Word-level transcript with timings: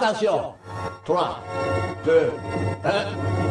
Attention 0.00 0.54
3, 1.04 1.42
2, 2.04 2.30
1. 2.84 3.47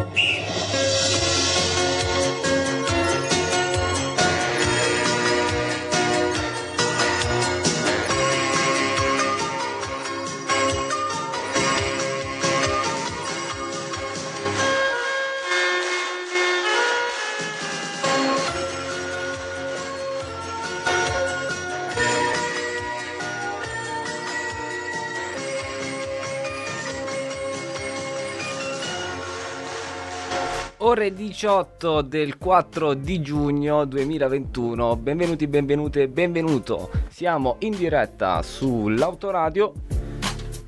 Ore 30.98 31.14
18 31.14 32.02
del 32.02 32.40
4 32.40 32.96
di 32.96 33.22
giugno 33.22 33.86
2021. 33.86 34.96
Benvenuti, 34.96 35.46
benvenute, 35.46 36.08
benvenuto. 36.08 36.90
Siamo 37.10 37.58
in 37.60 37.76
diretta 37.78 38.42
sull'autoradio. 38.42 39.74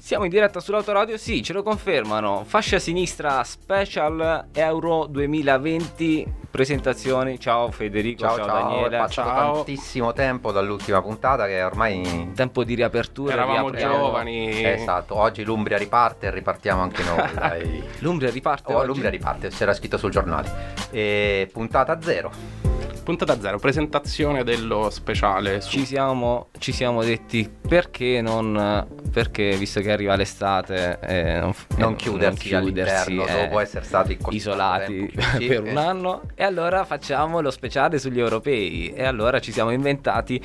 Siamo 0.10 0.24
in 0.24 0.32
diretta 0.32 0.60
sull'autoradio, 0.60 1.18
sì, 1.18 1.44
ce 1.44 1.54
lo 1.54 1.62
confermano. 1.62 2.44
Fascia 2.44 2.80
sinistra 2.80 3.44
Special 3.44 4.48
Euro 4.54 5.06
2020. 5.06 6.34
Presentazioni. 6.50 7.40
Ciao 7.40 7.70
Federico, 7.70 8.22
Ciao, 8.22 8.38
ciao, 8.38 8.46
ciao, 8.48 8.70
Daniele. 8.70 8.96
è 8.96 9.00
passato 9.02 9.30
Ciao. 9.30 9.54
tantissimo 9.54 10.12
tempo 10.14 10.52
dall'ultima 10.52 11.00
puntata 11.04 11.46
che 11.46 11.62
ormai... 11.62 12.32
Tempo 12.34 12.64
di 12.64 12.74
riapertura. 12.74 13.34
Eravamo 13.34 13.70
giovani. 13.70 14.66
Esatto, 14.66 15.16
oggi 15.16 15.44
l'Umbria 15.44 15.78
riparte 15.78 16.26
e 16.26 16.32
ripartiamo 16.32 16.82
anche 16.82 17.04
noi, 17.04 17.30
dai. 17.38 17.84
L'Umbria 18.00 18.32
riparte 18.32 18.74
Oh, 18.74 18.78
oggi. 18.78 18.88
l'Umbria 18.88 19.12
riparte, 19.12 19.50
c'era 19.50 19.76
scritto 19.76 20.00
sul 20.00 20.10
giornale. 20.10 20.74
E 20.90 21.48
puntata 21.54 22.02
zero. 22.02 22.32
Puntata 23.04 23.40
zero, 23.40 23.58
presentazione 23.58 24.44
dello 24.44 24.90
speciale. 24.90 25.62
Su... 25.62 25.72
Ci 25.72 25.86
siamo, 25.86 26.50
ci 26.60 26.72
siamo 26.72 27.04
detti 27.04 27.50
perché 27.68 28.22
non. 28.22 28.88
Perché 29.12 29.56
visto 29.58 29.82
che 29.82 29.92
arriva 29.92 30.16
l'estate, 30.16 31.00
eh, 31.02 31.40
non, 31.40 31.54
Non 31.78 31.94
eh, 31.94 31.96
chiudersi, 31.96 32.54
all'interno 32.54 33.26
eh, 33.26 33.44
dopo 33.44 33.60
essere 33.60 33.84
stati 33.84 34.18
così 34.18 34.38
isolati 34.38 35.12
tempo 35.12 35.38
per 35.48 35.64
un 35.64 35.78
anno. 35.78 36.22
E 36.36 36.44
allora 36.44 36.86
facciamo 36.86 37.42
lo 37.42 37.50
speciale 37.52 37.98
sugli 37.98 38.20
europei. 38.20 38.94
E 38.94 39.04
allora 39.04 39.40
ci 39.40 39.52
siamo 39.52 39.72
inventati 39.72 40.40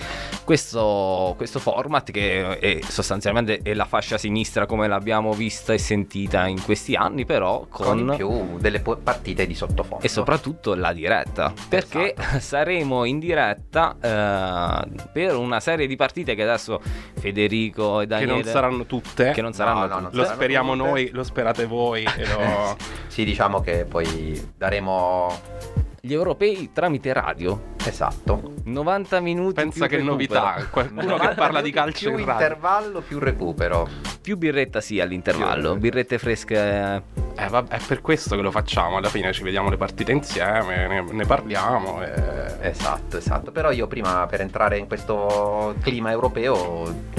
questo, 0.45 1.35
questo 1.37 1.59
format 1.59 2.11
che 2.11 2.59
è 2.59 2.79
sostanzialmente 2.83 3.61
è 3.63 3.75
la 3.75 3.85
fascia 3.85 4.17
sinistra 4.19 4.67
come 4.67 4.89
l'abbiamo 4.89 5.33
vista 5.33 5.73
e 5.73 5.79
sentita 5.79 6.47
in 6.47 6.63
questi 6.63 6.95
anni, 6.95 7.25
però 7.25 7.67
Con, 7.69 8.07
con. 8.07 8.17
più 8.17 8.59
delle 8.59 8.81
partite 8.81 9.47
di 9.47 9.55
sottofondo. 9.55 10.05
e 10.05 10.09
soprattutto 10.09 10.75
la 10.75 10.93
diretta 10.93 11.53
perché 11.69 12.15
Esatto. 12.17 12.41
Saremo 12.45 13.05
in 13.05 13.19
diretta 13.19 13.97
eh, 14.01 15.03
per 15.13 15.35
una 15.37 15.59
serie 15.59 15.87
di 15.89 15.97
partite 15.97 16.35
che 16.37 16.43
adesso 16.45 16.81
Federico 17.19 17.99
e 18.01 18.03
Che 18.03 18.07
Daniele 18.09 18.33
non 18.35 18.43
saranno 18.45 18.87
tutte. 18.87 19.33
che 19.33 19.43
non 19.43 19.53
saranno 19.53 19.81
No, 19.81 19.87
no, 19.87 19.95
non 19.95 20.05
tutte. 20.11 20.17
Lo 20.19 20.25
speriamo 20.25 20.73
tutte. 20.77 20.89
noi, 20.89 21.11
lo 21.13 21.25
sperate 21.25 21.67
voi. 21.67 22.05
lo- 22.05 22.77
Sì, 23.09 23.25
diciamo 23.25 23.61
che 23.61 23.85
poi 23.85 24.53
daremo... 24.57 25.33
gli 26.01 26.13
europei 26.13 26.71
tramite 26.73 27.13
radio 27.13 27.73
Esatto. 27.87 28.55
90 28.65 29.21
minuti 29.21 29.55
Pensa 29.55 29.87
più 29.87 29.99
che 29.99 30.03
recupero. 30.03 30.13
novità. 30.41 30.67
Qualcuno 30.71 31.17
che 31.17 31.29
parla 31.35 31.61
di 31.61 31.71
calcio 31.71 32.09
più 32.11 32.19
in 32.19 32.25
radio. 32.25 32.33
intervallo, 32.47 33.01
più 33.03 33.19
recupero. 33.19 33.89
più 34.23 34.37
birretta 34.39 34.81
sì 34.81 35.01
all'intervallo 35.01 35.73
Più- 35.73 35.81
birrette 35.81 36.19
fresche 36.19 37.03
Eh, 37.37 37.49
vabbè, 37.49 37.77
è 37.77 37.79
per 37.87 38.01
questo 38.01 38.37
che 38.37 38.43
lo 38.43 38.51
facciamo. 38.51 38.97
Alla 38.97 39.09
fine 39.11 39.33
ci 39.33 39.43
vediamo 39.43 39.69
le 39.69 39.77
partite 39.77 40.13
insieme, 40.13 40.87
ne, 40.89 41.05
ne 41.13 41.25
parliamo. 41.27 42.03
E... 42.03 42.13
Esatto, 42.65 43.19
esatto. 43.19 43.53
Però 43.53 43.71
io 43.71 43.87
prima 43.87 44.27
per 44.27 44.41
entrare 44.41 44.79
in 44.79 44.87
questo 44.87 45.75
clima 45.83 46.11
europeo 46.11 47.13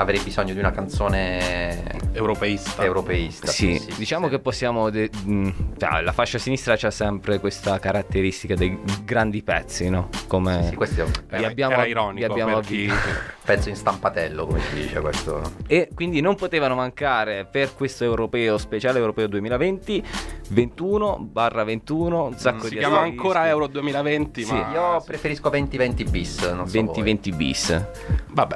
avrei 0.00 0.18
bisogno 0.20 0.54
di 0.54 0.58
una 0.58 0.70
canzone 0.70 1.82
Europeista. 2.12 2.82
europeista. 2.84 3.46
sì, 3.48 3.80
diciamo 3.96 4.28
che 4.28 4.38
possiamo 4.38 4.88
de- 4.90 5.10
mh, 5.24 5.48
cioè, 5.78 6.00
la 6.00 6.12
fascia 6.12 6.38
sinistra 6.38 6.74
c'ha 6.76 6.90
sempre 6.90 7.38
questa 7.38 7.78
caratteristica 7.78 8.54
dei 8.54 8.78
grandi 9.04 9.42
pezzi 9.42 9.88
no? 9.90 10.08
come 10.26 10.66
Sì, 10.70 10.74
questo 10.74 11.02
è 11.02 11.04
un 11.04 11.44
abbiamo- 11.44 11.74
era 11.74 11.86
ironico 11.86 12.30
abbiamo 12.32 12.60
chi... 12.60 12.90
pezzo 13.44 13.68
in 13.68 13.74
stampatello, 13.76 14.46
come 14.46 14.60
si 14.60 14.74
dice 14.74 15.00
questo. 15.00 15.42
E 15.66 15.88
quindi 15.92 16.20
non 16.20 16.36
potevano 16.36 16.76
mancare 16.76 17.44
per 17.50 17.74
questo 17.74 18.04
europeo 18.04 18.58
speciale 18.58 18.98
europeo 19.00 19.26
2020 19.26 20.04
21 20.50 21.18
barra 21.20 21.64
21 21.64 22.24
un 22.26 22.36
sacco 22.38 22.64
si 22.64 22.70
di 22.70 22.76
chiama 22.78 22.96
asterischi. 22.98 23.18
ancora 23.20 23.48
Euro 23.48 23.66
2020, 23.66 24.44
Sì, 24.44 24.52
ma 24.52 24.70
Io 24.72 25.02
preferisco 25.04 25.48
2020 25.48 26.04
bis, 26.04 26.38
non 26.52 26.66
so 26.66 26.72
20 26.72 26.92
voi. 26.94 27.02
20 27.02 27.32
bis 27.32 27.86
vabbè, 28.28 28.54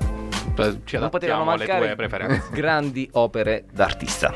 ci 0.85 0.99
non 0.99 1.11
potevano 1.11 1.45
mancare 1.45 1.97
grandi 2.53 3.09
opere 3.13 3.65
d'artista. 3.73 4.35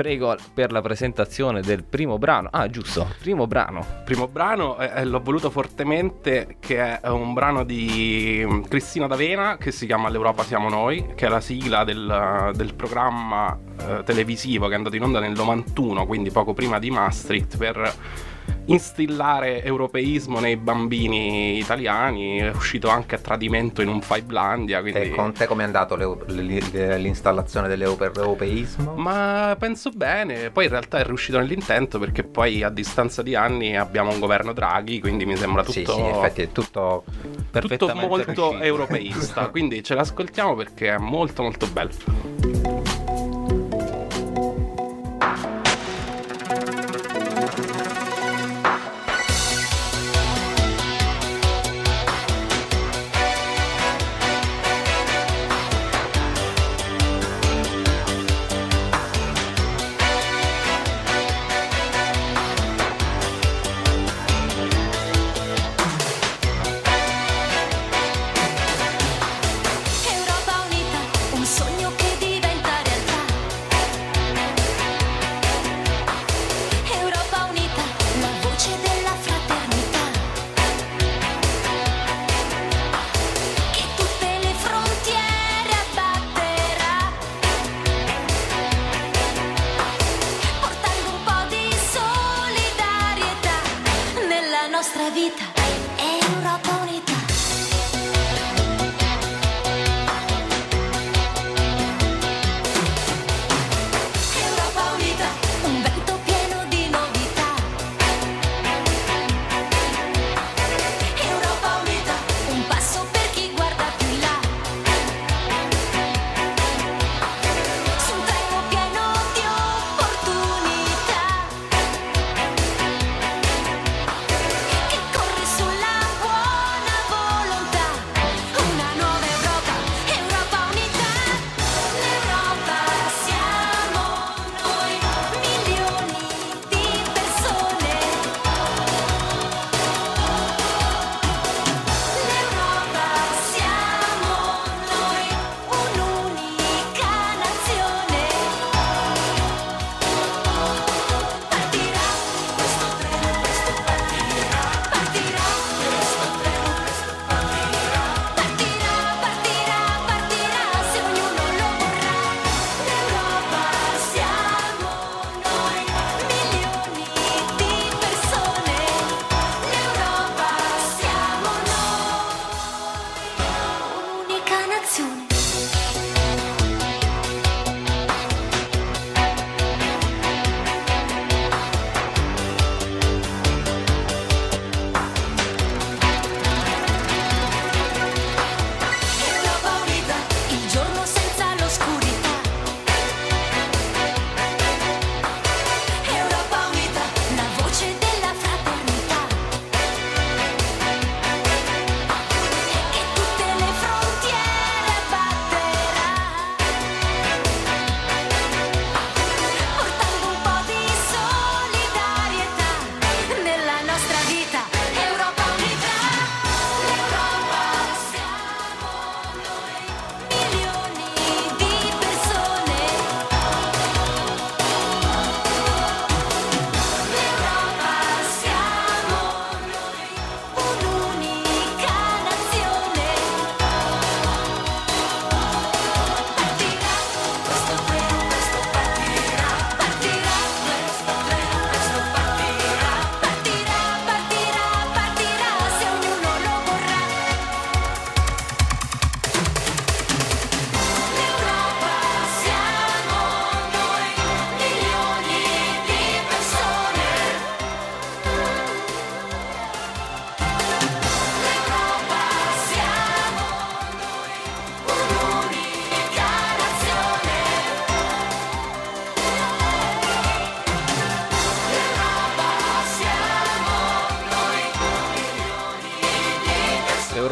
Prego 0.00 0.34
per 0.54 0.72
la 0.72 0.80
presentazione 0.80 1.60
del 1.60 1.84
primo 1.84 2.16
brano. 2.16 2.48
Ah 2.50 2.70
giusto 2.70 3.06
primo 3.20 3.46
brano. 3.46 3.84
Primo 4.04 4.28
brano 4.28 4.78
eh, 4.78 4.90
eh, 4.94 5.04
l'ho 5.04 5.20
voluto 5.20 5.50
fortemente 5.50 6.56
che 6.58 7.00
è 7.00 7.08
un 7.08 7.34
brano 7.34 7.64
di 7.64 8.42
mm, 8.42 8.62
Cristina 8.62 9.06
D'Avena 9.06 9.58
che 9.58 9.70
si 9.72 9.84
chiama 9.84 10.08
L'Europa 10.08 10.42
siamo 10.42 10.70
noi 10.70 11.12
che 11.14 11.26
è 11.26 11.28
la 11.28 11.42
sigla 11.42 11.84
del, 11.84 12.52
del 12.54 12.74
programma 12.74 13.58
eh, 13.78 14.02
televisivo 14.02 14.68
che 14.68 14.72
è 14.72 14.76
andato 14.76 14.96
in 14.96 15.02
onda 15.02 15.20
nel 15.20 15.32
91 15.32 16.06
quindi 16.06 16.30
poco 16.30 16.54
prima 16.54 16.78
di 16.78 16.90
Maastricht 16.90 17.58
per 17.58 17.94
instillare 18.72 19.62
europeismo 19.64 20.38
nei 20.40 20.56
bambini 20.56 21.58
italiani 21.58 22.38
è 22.38 22.50
uscito 22.50 22.88
anche 22.88 23.16
a 23.16 23.18
tradimento 23.18 23.82
in 23.82 23.88
un 23.88 24.00
Fivelandia 24.00 24.80
quindi... 24.80 25.00
E 25.00 25.10
con 25.10 25.32
te 25.32 25.46
com'è 25.46 25.64
andato 25.64 25.96
l'eu- 25.96 26.22
l- 26.28 26.96
l'installazione 27.00 27.68
dell'europeismo? 27.68 28.94
Ma 28.94 29.56
penso 29.58 29.90
bene, 29.90 30.50
poi 30.50 30.64
in 30.64 30.70
realtà 30.70 30.98
è 30.98 31.04
riuscito 31.04 31.38
nell'intento 31.38 31.98
perché 31.98 32.22
poi 32.22 32.62
a 32.62 32.68
distanza 32.68 33.22
di 33.22 33.34
anni 33.34 33.76
abbiamo 33.76 34.12
un 34.12 34.20
governo 34.20 34.52
Draghi, 34.52 35.00
quindi 35.00 35.26
mi 35.26 35.36
sembra 35.36 35.62
tutto, 35.62 35.80
Sì, 35.80 35.84
sì, 35.86 35.98
in 36.00 36.06
effetti 36.06 36.42
è 36.42 36.52
tutto 36.52 37.04
tutto 37.50 37.92
molto 37.94 38.16
riuscito. 38.50 38.58
europeista, 38.60 39.48
quindi 39.48 39.82
ce 39.82 39.94
l'ascoltiamo 39.94 40.54
perché 40.54 40.94
è 40.94 40.98
molto 40.98 41.42
molto 41.42 41.66
bello. 41.66 42.79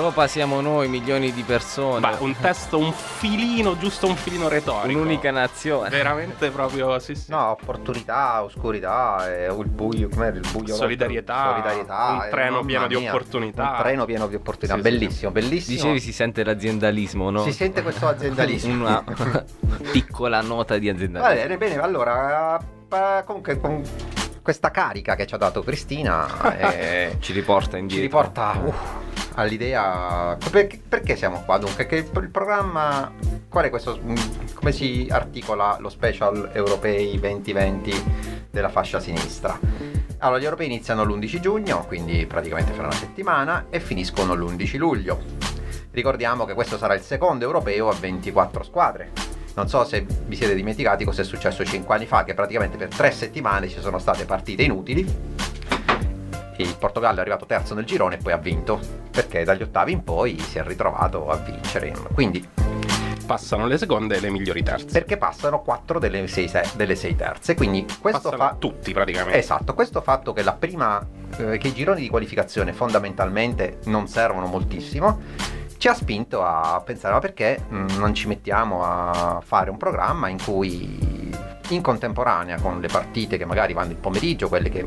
L'Europa 0.08 0.26
siamo 0.26 0.62
noi, 0.62 0.88
milioni 0.88 1.34
di 1.34 1.42
persone. 1.42 2.00
Beh, 2.00 2.16
un 2.20 2.34
testo 2.40 2.78
un 2.78 2.94
filino, 2.94 3.76
giusto 3.76 4.06
un 4.06 4.16
filino 4.16 4.48
retorico. 4.48 4.98
Un'unica 4.98 5.30
nazione. 5.30 5.90
Veramente 5.90 6.48
proprio, 6.48 6.98
sì, 6.98 7.14
sì. 7.14 7.30
No, 7.30 7.50
opportunità, 7.50 8.42
oscurità, 8.42 9.30
eh, 9.30 9.52
il 9.52 9.68
buio, 9.68 10.08
com'era 10.08 10.34
il 10.34 10.48
buio? 10.50 10.74
Solidarietà, 10.74 11.50
solidarietà 11.50 12.08
un 12.12 12.22
eh, 12.22 12.30
treno 12.30 12.64
pieno 12.64 12.86
di 12.86 12.96
mia, 12.96 13.10
opportunità. 13.10 13.70
Un 13.70 13.76
treno 13.82 14.04
pieno 14.06 14.26
di 14.28 14.34
opportunità, 14.36 14.78
Sì, 14.78 14.82
sì, 14.82 14.88
bellissimo, 14.88 15.30
bellissimo. 15.30 15.76
Dicevi 15.76 16.00
si 16.00 16.12
sente 16.14 16.42
l'aziendalismo, 16.42 17.28
no? 17.28 17.42
Si 17.42 17.52
sente 17.52 17.82
questo 17.82 18.08
aziendalismo. 18.08 18.72
Una 18.72 19.04
piccola 19.92 20.40
nota 20.40 20.78
di 20.78 20.86
Va 20.86 20.94
aziendalismo. 20.94 21.34
bene, 21.34 21.58
bene, 21.58 21.82
allora, 21.82 22.58
eh, 22.58 23.24
comunque 23.26 23.60
con 23.60 23.82
questa 24.40 24.70
carica 24.70 25.14
che 25.14 25.26
ci 25.26 25.34
ha 25.34 25.36
dato 25.36 25.62
Cristina 25.62 26.26
eh, 26.56 27.16
Ci 27.20 27.34
riporta 27.34 27.72
ci 27.72 27.80
indietro. 27.82 28.02
riporta 28.04 28.52
uh, 28.52 28.72
all'idea 29.38 30.36
perché, 30.50 30.80
perché 30.86 31.16
siamo 31.16 31.42
qua? 31.44 31.58
Dunque 31.58 31.86
che 31.86 31.96
il 31.96 32.28
programma 32.30 33.12
qual 33.48 33.64
è 33.64 33.70
questo 33.70 33.98
mm, 34.02 34.16
come 34.54 34.72
si 34.72 35.06
articola 35.10 35.76
lo 35.78 35.88
special 35.88 36.50
europei 36.52 37.18
2020 37.18 38.04
della 38.50 38.68
fascia 38.68 38.98
sinistra? 39.00 39.58
Allora 40.18 40.40
gli 40.40 40.44
europei 40.44 40.66
iniziano 40.66 41.04
l'11 41.04 41.40
giugno 41.40 41.84
quindi 41.86 42.26
praticamente 42.26 42.72
fra 42.72 42.82
una 42.82 42.92
settimana 42.92 43.66
e 43.70 43.78
finiscono 43.80 44.34
l'11 44.34 44.76
luglio. 44.76 45.20
Ricordiamo 45.92 46.44
che 46.44 46.54
questo 46.54 46.76
sarà 46.76 46.94
il 46.94 47.00
secondo 47.00 47.44
europeo 47.44 47.88
a 47.88 47.94
24 47.94 48.62
squadre. 48.64 49.12
Non 49.54 49.68
so 49.68 49.84
se 49.84 50.04
vi 50.26 50.36
siete 50.36 50.54
dimenticati 50.54 51.04
cosa 51.04 51.22
è 51.22 51.24
successo 51.24 51.64
5 51.64 51.94
anni 51.94 52.06
fa 52.06 52.24
che 52.24 52.34
praticamente 52.34 52.76
per 52.76 52.88
3 52.88 53.10
settimane 53.12 53.68
ci 53.68 53.80
sono 53.80 53.98
state 53.98 54.24
partite 54.24 54.62
inutili 54.62 55.47
il 56.62 56.76
Portogallo 56.78 57.18
è 57.18 57.20
arrivato 57.20 57.46
terzo 57.46 57.74
nel 57.74 57.84
girone 57.84 58.16
e 58.16 58.18
poi 58.18 58.32
ha 58.32 58.36
vinto 58.36 58.80
perché 59.10 59.44
dagli 59.44 59.62
ottavi 59.62 59.92
in 59.92 60.04
poi 60.04 60.38
si 60.38 60.58
è 60.58 60.62
ritrovato 60.62 61.28
a 61.30 61.36
vincere 61.36 61.92
quindi 62.12 62.46
Passano 63.28 63.66
le 63.66 63.76
seconde 63.76 64.16
e 64.16 64.20
le 64.20 64.30
migliori 64.30 64.62
terze. 64.62 64.86
perché 64.86 65.18
passano 65.18 65.60
4 65.60 65.98
delle 65.98 66.26
6 66.26 66.50
delle 66.76 66.94
sei 66.94 67.14
terze 67.14 67.54
quindi 67.54 67.84
questo 68.00 68.30
Passano 68.30 68.42
fa 68.42 68.56
tutti 68.58 68.90
praticamente. 68.92 69.36
esatto 69.38 69.74
questo 69.74 70.00
fatto 70.00 70.32
che 70.32 70.42
la 70.42 70.54
prima 70.54 71.06
eh, 71.36 71.58
che 71.58 71.68
i 71.68 71.74
gironi 71.74 72.00
di 72.00 72.08
qualificazione 72.08 72.72
fondamentalmente 72.72 73.80
non 73.84 74.08
servono 74.08 74.46
moltissimo 74.46 75.20
ci 75.76 75.88
ha 75.88 75.94
spinto 75.94 76.42
a 76.42 76.80
pensare 76.84 77.12
ma 77.12 77.20
perché 77.20 77.60
mm, 77.70 77.88
non 77.98 78.14
ci 78.14 78.28
mettiamo 78.28 78.82
a 78.82 79.42
fare 79.44 79.68
un 79.68 79.76
programma 79.76 80.28
in 80.28 80.42
cui 80.42 81.30
in 81.68 81.82
contemporanea 81.82 82.58
con 82.58 82.80
le 82.80 82.88
partite 82.88 83.36
che 83.36 83.44
magari 83.44 83.74
vanno 83.74 83.90
il 83.90 83.98
pomeriggio 83.98 84.48
quelle 84.48 84.70
che 84.70 84.86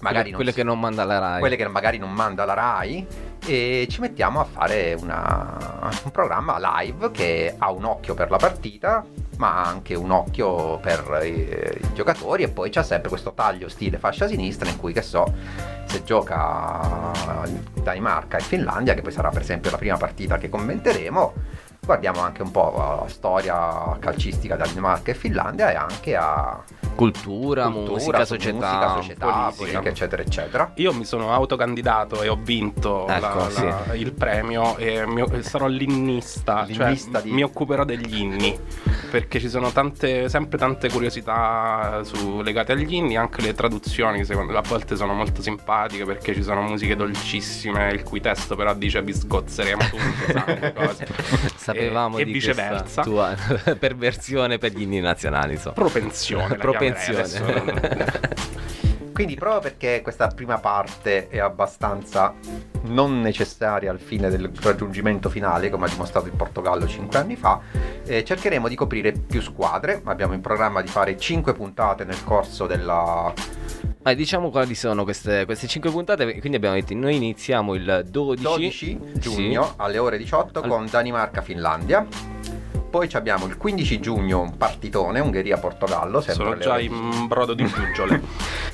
magari 0.00 0.32
quelle, 0.32 0.50
non 0.50 0.54
che 0.54 0.62
non 0.64 0.78
manda 0.80 1.04
la 1.04 1.18
Rai. 1.18 1.40
quelle 1.40 1.56
che 1.56 1.68
magari 1.68 1.98
non 1.98 2.12
manda 2.12 2.44
la 2.44 2.54
RAI 2.54 3.06
e 3.46 3.86
ci 3.90 4.00
mettiamo 4.00 4.40
a 4.40 4.44
fare 4.44 4.94
una- 5.00 5.90
un 6.04 6.10
programma 6.10 6.58
live 6.80 7.10
che 7.10 7.54
ha 7.56 7.70
un 7.70 7.84
occhio 7.84 8.14
per 8.14 8.30
la 8.30 8.36
partita 8.36 9.04
ma 9.38 9.62
anche 9.64 9.94
un 9.94 10.10
occhio 10.10 10.78
per 10.78 11.18
eh, 11.22 11.78
i 11.82 11.92
giocatori 11.94 12.42
e 12.42 12.48
poi 12.48 12.70
c'è 12.70 12.82
sempre 12.82 13.08
questo 13.08 13.32
taglio 13.32 13.68
stile 13.68 13.98
fascia 13.98 14.26
sinistra 14.26 14.68
in 14.68 14.78
cui 14.78 14.92
che 14.92 15.02
so 15.02 15.30
se 15.84 16.02
gioca 16.04 17.10
Danimarca 17.74 18.38
e 18.38 18.40
Finlandia 18.40 18.94
che 18.94 19.02
poi 19.02 19.12
sarà 19.12 19.28
per 19.30 19.42
esempio 19.42 19.70
la 19.70 19.76
prima 19.76 19.96
partita 19.96 20.38
che 20.38 20.48
commenteremo 20.48 21.32
guardiamo 21.86 22.20
anche 22.20 22.42
un 22.42 22.50
po' 22.50 22.74
la 22.76 23.04
storia 23.08 23.96
calcistica 24.00 24.56
da 24.56 24.66
Danimarca 24.66 25.12
e 25.12 25.14
Finlandia 25.14 25.70
e 25.70 25.76
anche 25.76 26.16
a 26.16 26.60
cultura, 26.96 27.68
cultura, 27.68 27.92
musica, 27.92 28.24
società. 28.24 28.52
musica, 28.56 28.94
società, 28.94 29.26
politica. 29.26 29.56
politica, 29.56 29.88
eccetera 29.88 30.22
eccetera 30.22 30.72
Io 30.76 30.92
mi 30.92 31.04
sono 31.04 31.32
autocandidato 31.32 32.22
e 32.22 32.28
ho 32.28 32.38
vinto 32.42 33.06
Ecco, 33.06 33.38
la- 33.38 33.50
sì. 33.50 33.64
la- 33.64 33.94
il 33.94 34.12
premio 34.12 34.76
e 34.76 35.06
mi- 35.06 35.42
sarò 35.42 35.66
l'innista, 35.68 36.62
L'innista 36.62 37.18
cioè 37.20 37.22
di- 37.22 37.30
mi 37.32 37.42
occuperò 37.42 37.84
degli 37.84 38.18
inni 38.18 38.58
perché 39.10 39.40
ci 39.40 39.48
sono 39.48 39.70
tante, 39.72 40.28
sempre 40.28 40.58
tante 40.58 40.88
curiosità 40.90 42.00
su- 42.04 42.40
legate 42.42 42.72
agli 42.72 42.92
inni, 42.94 43.16
anche 43.16 43.40
le 43.42 43.54
traduzioni 43.54 44.24
secondo 44.24 44.56
a 44.56 44.62
volte 44.66 44.96
sono 44.96 45.12
molto 45.14 45.42
simpatiche 45.42 46.04
perché 46.04 46.34
ci 46.34 46.42
sono 46.42 46.62
musiche 46.62 46.96
dolcissime 46.96 47.90
il 47.92 48.02
cui 48.02 48.20
testo 48.20 48.56
però 48.56 48.74
dice 48.74 49.02
vi 49.02 49.14
sgozzeremo 49.14 49.82
cose. 50.74 51.06
Sapevamo 51.56 52.18
e, 52.18 52.24
di 52.24 52.30
e 52.30 52.32
viceversa. 52.32 53.02
tua 53.02 53.34
perversione 53.78 54.58
per 54.58 54.72
gli 54.72 54.82
inni 54.82 55.00
nazionali, 55.00 55.54
insomma. 55.54 55.74
Propensione, 55.74 56.56
Propensione. 56.56 57.24
Quindi 59.16 59.34
proprio 59.34 59.62
perché 59.62 60.02
questa 60.02 60.26
prima 60.26 60.58
parte 60.58 61.28
è 61.28 61.38
abbastanza 61.38 62.34
non 62.82 63.22
necessaria 63.22 63.90
al 63.90 63.98
fine 63.98 64.28
del 64.28 64.52
raggiungimento 64.60 65.30
finale, 65.30 65.70
come 65.70 65.86
ha 65.86 65.88
dimostrato 65.88 66.26
il 66.26 66.34
Portogallo 66.34 66.86
5 66.86 67.18
anni 67.18 67.34
fa, 67.34 67.58
eh, 68.04 68.22
cercheremo 68.22 68.68
di 68.68 68.74
coprire 68.74 69.12
più 69.12 69.40
squadre. 69.40 70.02
Abbiamo 70.04 70.34
in 70.34 70.42
programma 70.42 70.82
di 70.82 70.88
fare 70.88 71.16
5 71.16 71.54
puntate 71.54 72.04
nel 72.04 72.22
corso 72.24 72.66
della... 72.66 73.32
Ma 74.02 74.12
diciamo 74.12 74.50
quali 74.50 74.74
sono 74.74 75.02
queste, 75.04 75.46
queste 75.46 75.66
5 75.66 75.90
puntate, 75.90 76.38
quindi 76.38 76.58
abbiamo 76.58 76.74
detto 76.74 76.92
noi 76.92 77.16
iniziamo 77.16 77.72
il 77.72 78.04
12, 78.06 78.42
12 78.42 79.00
giugno 79.14 79.72
alle 79.76 79.96
ore 79.96 80.18
18 80.18 80.60
Al- 80.60 80.68
con 80.68 80.86
Danimarca-Finlandia. 80.90 82.06
Poi 82.96 83.10
ci 83.10 83.18
abbiamo 83.18 83.44
il 83.44 83.58
15 83.58 84.00
giugno 84.00 84.40
un 84.40 84.56
partitone, 84.56 85.20
Ungheria-Portogallo. 85.20 86.22
Sono 86.22 86.56
già 86.56 86.72
ore 86.72 86.84
in 86.84 87.26
brodo 87.26 87.52
di 87.52 87.62
giuggiole. 87.68 88.22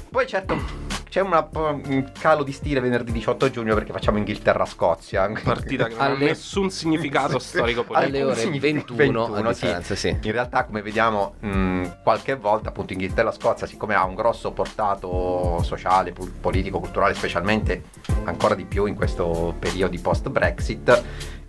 Poi 0.09 0.29
certo 0.29 0.91
c'è 1.09 1.21
una- 1.23 1.49
un 1.53 2.13
calo 2.17 2.45
di 2.45 2.53
stile 2.53 2.79
venerdì 2.79 3.11
18 3.11 3.51
giugno 3.51 3.75
perché 3.75 3.91
facciamo 3.91 4.19
Inghilterra-Scozia. 4.19 5.29
Partita 5.43 5.89
che 5.89 5.95
non 5.95 6.03
ha 6.03 6.15
nessun 6.15 6.71
significato 6.71 7.41
storico 7.43 7.83
politico. 7.83 8.17
alle 8.17 8.23
ore 8.23 8.43
Alcun 8.43 8.59
21, 8.61 8.97
21, 9.27 9.49
a 9.49 9.53
sì. 9.83 9.97
sì. 9.97 10.09
In 10.23 10.31
realtà, 10.31 10.67
come 10.67 10.83
vediamo, 10.83 11.35
mh, 11.41 12.03
qualche 12.05 12.37
volta, 12.37 12.69
appunto, 12.69 12.93
Inghilterra-Scozia, 12.93 13.67
siccome 13.67 13.97
ha 13.97 14.05
un 14.05 14.15
grosso 14.15 14.53
portato 14.53 15.61
sociale, 15.65 16.13
politico, 16.41 16.79
culturale, 16.79 17.15
specialmente 17.15 17.83
ancora 18.23 18.55
di 18.55 18.67
più 18.67 18.87
in 18.87 18.95
questo 18.95 19.57
periodo 19.59 19.99
post-Brexit, 20.01 21.03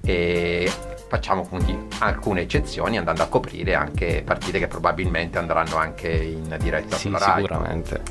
e 0.06 0.72
facciamo 1.13 1.46
quindi 1.48 1.77
alcune 2.00 2.41
eccezioni 2.41 2.98
andando 2.98 3.22
a 3.22 3.27
coprire 3.27 3.75
anche 3.75 4.24
partite 4.25 4.58
che 4.58 4.65
probabilmente 4.67 5.38
andranno 5.38 5.75
anche 5.75 6.08
in 6.10 6.55
diretta 6.60 6.96
Sì, 6.96 7.01
sulla 7.03 7.20
Rai. 7.20 7.41
sicuramente. 7.43 8.01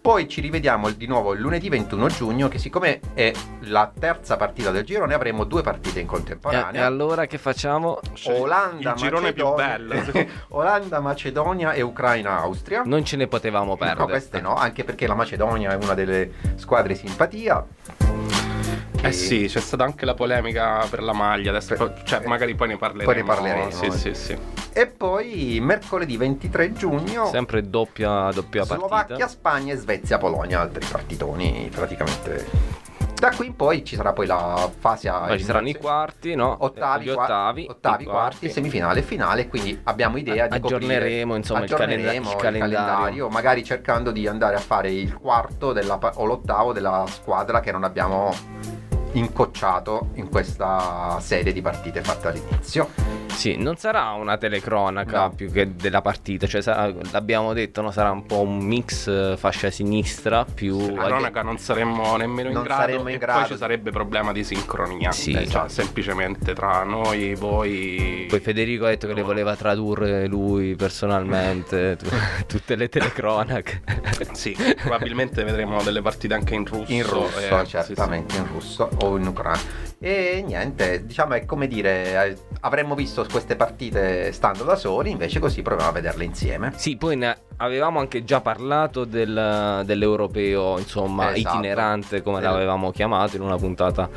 Poi 0.00 0.26
ci 0.26 0.40
rivediamo 0.40 0.88
di 0.90 1.06
nuovo 1.06 1.34
il 1.34 1.40
lunedì 1.40 1.68
21 1.68 2.06
giugno, 2.06 2.48
che 2.48 2.58
siccome 2.58 3.00
è 3.12 3.30
la 3.62 3.90
terza 3.98 4.36
partita 4.36 4.70
del 4.70 4.84
girone, 4.84 5.12
avremo 5.12 5.44
due 5.44 5.60
partite 5.62 6.00
in 6.00 6.06
contemporanea. 6.06 6.80
e 6.80 6.84
allora 6.84 7.26
che 7.26 7.36
facciamo? 7.38 7.98
Olanda, 8.28 8.90
il 8.92 8.96
girone 8.96 9.32
più 9.34 9.44
Macedonia- 9.52 10.02
bello. 10.12 10.28
Olanda, 10.56 11.00
Macedonia 11.00 11.72
e 11.72 11.82
Ucraina, 11.82 12.38
Austria. 12.38 12.82
Non 12.86 13.04
ce 13.04 13.16
ne 13.16 13.26
potevamo 13.26 13.76
perdere. 13.76 13.98
No, 14.00 14.06
queste 14.06 14.40
no, 14.40 14.54
anche 14.54 14.82
perché 14.84 15.06
la 15.06 15.14
Macedonia 15.14 15.72
è 15.72 15.74
una 15.74 15.92
delle 15.94 16.30
squadre 16.54 16.94
di 16.94 17.00
simpatia. 17.00 17.66
Eh 19.02 19.12
sì, 19.12 19.46
c'è 19.46 19.60
stata 19.60 19.84
anche 19.84 20.04
la 20.04 20.14
polemica 20.14 20.84
per 20.90 21.02
la 21.02 21.12
maglia, 21.12 21.50
adesso 21.50 21.74
Per- 21.74 22.02
cioè, 22.04 22.22
eh, 22.24 22.26
magari 22.26 22.54
poi 22.54 22.68
ne 22.68 22.76
parleremo. 22.76 23.12
poi 23.12 23.22
ne 23.22 23.24
parleremo, 23.24 23.70
Sì, 23.70 23.90
sì, 23.90 24.14
sì. 24.14 24.38
E 24.72 24.86
poi 24.86 25.58
mercoledì 25.62 26.16
23 26.16 26.72
giugno 26.72 27.26
Sempre 27.26 27.68
doppia, 27.68 28.30
doppia 28.32 28.64
Slovacchia, 28.64 28.96
partita. 29.16 29.28
Spagna 29.28 29.72
e 29.72 29.76
Svezia, 29.76 30.18
Polonia, 30.18 30.60
altri 30.60 30.84
partitoni 30.90 31.70
praticamente. 31.72 32.74
Da 33.16 33.30
qui 33.30 33.46
in 33.46 33.56
poi 33.56 33.82
ci 33.82 33.96
sarà 33.96 34.12
poi 34.12 34.26
la 34.26 34.70
fase 34.78 35.08
a 35.08 35.20
Poi 35.20 35.38
ci 35.38 35.44
saranno 35.44 35.68
i 35.68 35.74
quarti, 35.74 36.34
no? 36.34 36.54
ottavi, 36.60 37.08
ottavi, 37.08 37.66
ottavi, 37.70 38.02
i 38.02 38.06
quarti, 38.06 38.50
semifinale 38.50 39.00
e 39.00 39.02
finale, 39.02 39.48
quindi 39.48 39.80
abbiamo 39.84 40.18
idea 40.18 40.46
di 40.46 40.60
coprire- 40.60 40.76
Aggiorneremo, 40.84 41.34
insomma, 41.34 41.64
il 41.64 41.70
calenda- 41.70 41.94
aggiorneremo 42.10 42.30
il 42.32 42.36
calendario. 42.36 43.28
magari 43.30 43.64
cercando 43.64 44.10
di 44.10 44.26
andare 44.26 44.56
a 44.56 44.60
fare 44.60 44.92
il 44.92 45.14
quarto 45.16 45.72
della 45.72 45.98
o 46.16 46.24
l'ottavo 46.26 46.74
della 46.74 47.06
squadra 47.08 47.60
che 47.60 47.72
non 47.72 47.84
abbiamo 47.84 48.34
incocciato 49.18 50.10
in 50.14 50.28
questa 50.28 51.18
serie 51.20 51.52
di 51.52 51.62
partite 51.62 52.02
fatte 52.02 52.28
all'inizio. 52.28 53.15
Sì, 53.36 53.56
non 53.56 53.76
sarà 53.76 54.10
una 54.12 54.38
telecronaca 54.38 55.24
No. 55.24 55.30
più 55.30 55.50
che 55.52 55.74
della 55.76 56.00
partita, 56.00 56.46
cioè 56.46 56.62
sarà- 56.62 56.92
l'abbiamo 57.12 57.52
detto, 57.52 57.82
no? 57.82 57.90
sarà 57.90 58.10
un 58.10 58.24
po' 58.24 58.40
un 58.40 58.56
mix 58.58 59.06
eh, 59.08 59.34
fascia 59.36 59.70
sinistra 59.70 60.44
più... 60.44 60.94
La 60.96 61.04
cronaca 61.04 61.42
non 61.42 61.58
saremmo 61.58 62.16
nemmeno 62.16 62.48
in 62.48 62.54
Non 62.54 62.62
grado 62.64 62.80
saremmo 62.80 63.08
in 63.08 63.14
e 63.14 63.18
grado. 63.18 63.40
poi 63.40 63.48
ci 63.50 63.56
sarebbe 63.56 63.90
problema 63.90 64.32
di 64.32 64.42
sincronia. 64.42 65.12
Sì. 65.12 65.32
Cioè, 65.32 65.42
Esatto. 65.42 65.68
semplicemente 65.68 66.54
tra 66.54 66.82
noi, 66.84 67.34
voi. 67.34 68.26
Poi 68.28 68.40
Federico 68.40 68.86
ha 68.86 68.88
detto 68.88 69.06
che 69.06 69.12
le 69.14 69.22
voleva 69.22 69.54
tradurre 69.54 70.26
lui 70.26 70.74
personalmente, 70.74 71.96
tu- 72.00 72.08
tutte 72.46 72.74
le 72.74 72.88
telecronache. 72.88 73.82
Sì, 74.32 74.56
probabilmente 74.80 75.44
vedremo 75.44 75.82
delle 75.82 76.00
partite 76.00 76.34
anche 76.34 76.54
in 76.54 76.64
russo. 76.64 76.90
In 76.92 77.02
russo, 77.02 77.38
eh, 77.60 77.64
sì, 77.64 77.70
certamente 77.70 78.36
in 78.36 78.46
russo 78.50 78.88
o 79.00 79.16
in 79.18 79.26
ucraino. 79.26 79.85
E 79.98 80.42
niente, 80.46 81.06
diciamo 81.06 81.34
è 81.34 81.44
come 81.46 81.66
dire, 81.66 82.26
eh, 82.26 82.36
avremmo 82.60 82.94
visto 82.94 83.26
queste 83.30 83.56
partite 83.56 84.30
stando 84.32 84.64
da 84.64 84.76
soli, 84.76 85.10
invece 85.10 85.38
così 85.38 85.62
proviamo 85.62 85.90
a 85.90 85.94
vederle 85.94 86.24
insieme. 86.24 86.72
Sì, 86.76 86.96
poi 86.96 87.16
avevamo 87.58 87.98
anche 88.00 88.24
già 88.24 88.40
parlato 88.40 89.04
del- 89.04 89.82
dell'europeo, 89.84 90.78
insomma, 90.78 91.34
Esatto. 91.34 91.56
itinerante, 91.56 92.22
come 92.22 92.40
Del- 92.40 92.50
l'avevamo 92.50 92.90
chiamato 92.90 93.36
in 93.36 93.42
una 93.42 93.56
puntata 93.56 94.08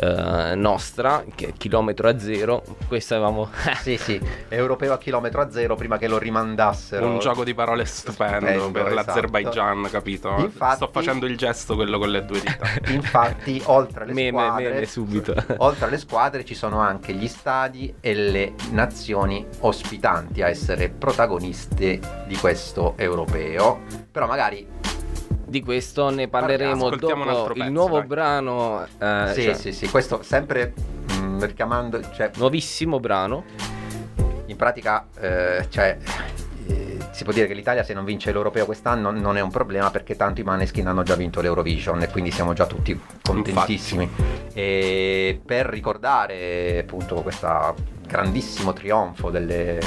eh, 0.00 0.54
nostra, 0.54 1.24
che 1.34 1.48
è 1.48 1.52
chilometro 1.56 2.08
a 2.08 2.18
zero. 2.18 2.62
Questo 2.86 3.14
avevamo... 3.14 3.48
Sì, 3.82 3.96
sì, 3.96 4.20
europeo 4.48 4.92
a 4.92 4.98
chilometro 4.98 5.40
a 5.40 5.50
zero 5.50 5.74
prima 5.74 5.98
che 5.98 6.06
lo 6.08 6.18
rimandassero. 6.18 7.06
Un 7.06 7.18
gioco 7.18 7.42
di 7.44 7.54
parole 7.54 7.84
stupendo, 7.84 8.36
Stupendo, 8.46 8.70
per 8.70 8.86
esatto. 8.88 9.06
l'Azerbaijan, 9.06 9.88
capito? 9.90 10.34
Infatti- 10.38 10.76
Sto 10.76 10.88
facendo 10.92 11.26
il 11.26 11.36
gesto 11.36 11.74
quello 11.74 11.98
con 11.98 12.10
le 12.10 12.24
due 12.24 12.40
dita. 12.40 12.66
Infatti, 12.92 13.60
oltre 13.66 14.04
alle 14.04 14.12
Meme, 14.12 14.38
squadre, 14.38 14.70
meme 14.70 14.86
subito. 14.86 15.34
oltre 15.58 15.86
alle 15.86 15.98
squadre 15.98 16.44
ci 16.44 16.54
sono 16.54 16.78
anche 16.80 17.12
gli 17.12 17.28
stadi 17.28 17.92
e 18.00 18.14
le 18.14 18.52
nazioni 18.70 19.44
ospitanti 19.60 20.42
a 20.42 20.48
essere 20.48 20.88
protagoniste 20.90 22.00
di 22.26 22.36
questo 22.36 22.77
europeo. 22.96 23.80
Però 24.10 24.26
magari 24.26 24.66
Di 25.44 25.62
questo 25.62 26.10
ne 26.10 26.28
parleremo 26.28 26.86
Ascoltiamo 26.86 27.24
dopo 27.24 27.36
altro 27.38 27.52
il 27.54 27.58
pezzo, 27.60 27.70
nuovo 27.72 27.98
dai. 27.98 28.06
brano. 28.06 28.84
eh, 28.98 29.30
sì, 29.32 29.42
cioè, 29.44 29.54
sì, 29.54 29.72
sì, 29.72 29.88
questo 29.88 30.22
sempre 30.22 30.74
mm, 31.12 31.42
richiamando, 31.42 32.00
cioè 32.12 32.30
Nuovissimo 32.36 33.00
brano. 33.00 33.44
in 34.46 34.56
pratica 34.56 35.06
eh, 35.20 35.66
cioè, 35.70 35.96
eh, 36.68 36.98
si 37.12 37.24
può 37.24 37.32
dire 37.32 37.46
che 37.46 37.54
l'Italia 37.54 37.82
se 37.82 37.94
non 37.94 38.04
vince 38.04 38.30
l'europeo 38.32 38.64
quest'anno 38.66 39.10
non 39.10 39.36
è 39.36 39.40
un 39.40 39.50
problema 39.50 39.90
perché 39.90 40.16
tanto 40.16 40.40
i 40.40 40.44
Maneskin 40.44 40.86
hanno 40.86 41.02
già 41.02 41.14
vinto 41.16 41.40
l'Eurovision 41.40 42.00
e 42.02 42.08
quindi 42.08 42.30
siamo 42.30 42.52
già 42.52 42.66
tutti 42.66 42.98
contentissimi 43.22 44.08
e 44.52 45.40
per 45.44 45.66
ricordare 45.66 46.78
appunto 46.80 47.16
questo 47.22 47.74
grandissimo 48.06 48.72
trionfo 48.72 49.30
delle- 49.30 49.80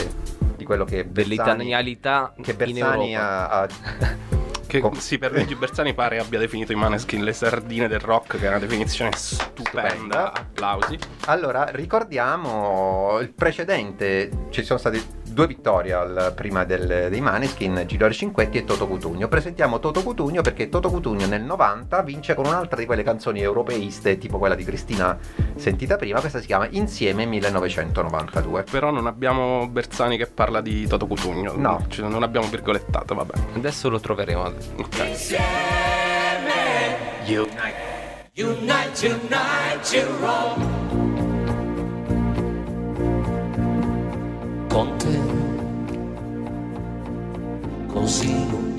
di 0.62 0.66
quello 0.66 0.86
che 0.86 1.12
Dell'italianità 1.12 2.34
che 2.40 2.52
in 2.52 2.58
Bersani 2.58 3.14
Europa. 3.14 3.50
ha, 3.50 3.62
ha- 3.62 4.30
Che 4.72 4.80
Com- 4.80 4.94
sì, 5.00 5.18
per 5.18 5.34
Luigi 5.34 5.56
Bersani 5.56 5.94
pare 5.94 6.18
abbia 6.18 6.40
definito 6.40 6.72
i 6.72 6.76
Maneskin 6.76 7.26
le 7.26 7.34
sardine 7.34 7.90
del 7.90 8.00
rock, 8.00 8.38
che 8.40 8.46
è 8.46 8.48
una 8.48 8.58
definizione 8.58 9.12
stupenda. 9.18 9.90
Stupenda. 9.90 10.32
Applausi. 10.34 10.98
Allora, 11.26 11.66
ricordiamo 11.72 13.18
il 13.20 13.34
precedente, 13.34 14.30
ci 14.50 14.64
sono 14.64 14.80
state 14.80 15.04
due 15.32 15.48
vittorie 15.48 15.94
al- 15.94 16.34
prima 16.36 16.64
del- 16.66 17.08
dei 17.10 17.22
Maneskin, 17.22 17.84
Gilori 17.88 18.14
Cinquetti 18.14 18.58
e 18.58 18.66
Toto 18.66 18.88
Cutugno. 18.88 19.28
Presentiamo 19.28 19.80
Toto 19.80 20.04
Cutugno 20.04 20.42
perché 20.42 20.70
Toto 20.70 20.90
Cutugno 20.90 21.26
nel 21.28 21.42
90 21.42 22.02
vince 22.02 22.34
con 22.36 22.46
un'altra 22.46 22.78
di 22.78 22.86
quelle 22.86 23.04
canzoni 23.04 23.42
europeiste, 23.42 24.18
tipo 24.18 24.38
quella 24.38 24.56
di 24.56 24.64
Cristina 24.64 25.18
sentita 25.56 25.96
prima, 25.96 26.20
questa 26.20 26.40
si 26.40 26.46
chiama 26.48 26.68
Insieme 26.72 27.26
1992. 27.26 28.64
Però 28.70 28.92
non 28.92 29.08
abbiamo 29.08 29.68
Bersani 29.68 30.18
che 30.18 30.28
parla 30.28 30.62
di 30.62 30.86
Toto 30.88 31.08
Cutugno. 31.08 31.54
No. 31.56 31.86
Cioè, 31.88 32.08
non 32.08 32.24
abbiamo 32.24 32.48
virgolettato, 32.48 33.16
vabbè. 33.16 33.34
Adesso 33.56 33.90
lo 33.90 34.00
troveremo. 34.00 34.40
Ok. 34.42 35.26
Unite, 38.34 39.08
unite, 39.08 39.98
you 39.98 40.08
roll. 40.20 41.01
Con 44.72 44.98
te, 44.98 45.20
così 47.92 48.71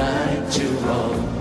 Unite, 0.00 0.58
unite, 0.58 1.34
you 1.34 1.39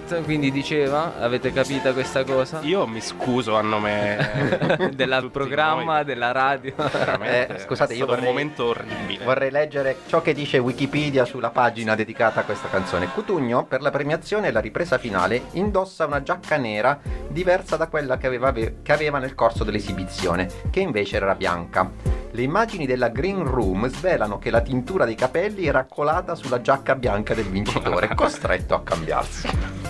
Tonight, 0.00 0.22
quindi 0.24 0.50
diceva, 0.50 1.18
avete 1.20 1.52
capito 1.52 1.92
questa 1.92 2.24
cosa? 2.24 2.60
Io 2.62 2.86
mi 2.86 3.00
scuso 3.02 3.56
a 3.56 3.60
nome 3.60 4.90
Del 4.94 5.28
programma, 5.30 5.96
noi. 5.96 6.04
della 6.04 6.32
radio. 6.32 6.72
Veramente, 6.76 7.56
Eh, 7.56 7.58
scusate, 7.58 7.92
è 7.92 7.96
io 7.96 8.04
stato 8.04 8.12
vorrei- 8.20 8.24
un 8.28 8.34
momento 8.34 8.64
orribile. 8.66 9.24
Vorrei 9.24 9.50
leggere 9.50 9.98
ciò 10.06 10.22
che 10.22 10.32
dice 10.32 10.56
Wikipedia 10.58 11.24
sulla 11.26 11.50
pagina 11.50 11.94
dedicata 11.94 12.40
a 12.40 12.44
questa 12.44 12.68
canzone. 12.68 13.08
Cutugno, 13.08 13.64
per 13.64 13.82
la 13.82 13.90
premiazione 13.90 14.48
e 14.48 14.52
la 14.52 14.60
ripresa 14.60 14.96
finale, 14.96 15.42
indossa 15.52 16.06
una 16.06 16.22
giacca 16.22 16.56
nera 16.56 16.98
diversa 17.28 17.76
da 17.76 17.88
quella 17.88 18.16
che 18.16 18.26
aveva, 18.26 18.50
che 18.52 18.92
aveva 18.92 19.18
nel 19.18 19.34
corso 19.34 19.62
dell'esibizione, 19.64 20.48
che 20.70 20.80
invece 20.80 21.16
era 21.16 21.34
bianca. 21.34 21.90
Le 22.34 22.40
immagini 22.42 22.86
della 22.86 23.08
Green 23.08 23.44
Room 23.44 23.86
svelano 23.90 24.38
che 24.38 24.48
la 24.48 24.62
tintura 24.62 25.04
dei 25.04 25.14
capelli 25.16 25.66
era 25.66 25.84
colata 25.84 26.34
sulla 26.34 26.62
giacca 26.62 26.94
bianca 26.94 27.34
del 27.34 27.44
vincitore, 27.44 28.08
costretto 28.16 28.74
a 28.74 28.82
cambiarsi. 28.82 29.81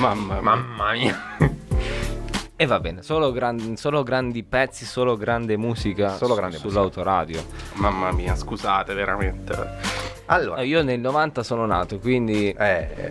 Mamma 0.00 0.34
mia. 0.34 0.40
Mamma 0.42 0.92
mia. 0.92 1.18
E 2.56 2.66
va 2.66 2.78
bene, 2.78 3.02
solo, 3.02 3.32
gran- 3.32 3.76
solo 3.76 4.02
grandi 4.02 4.42
pezzi, 4.42 4.84
solo 4.84 5.16
grande 5.16 5.56
musica 5.56 6.16
Solo 6.16 6.34
grande 6.34 6.58
sull'autoradio. 6.58 7.42
Mamma 7.74 8.12
mia, 8.12 8.34
scusate, 8.34 8.92
veramente. 8.92 10.08
Allora, 10.26 10.56
No, 10.60 10.62
io 10.62 10.82
nel 10.84 11.00
90 11.00 11.42
sono 11.42 11.64
nato, 11.66 11.98
quindi 11.98 12.50
eh, 12.50 13.10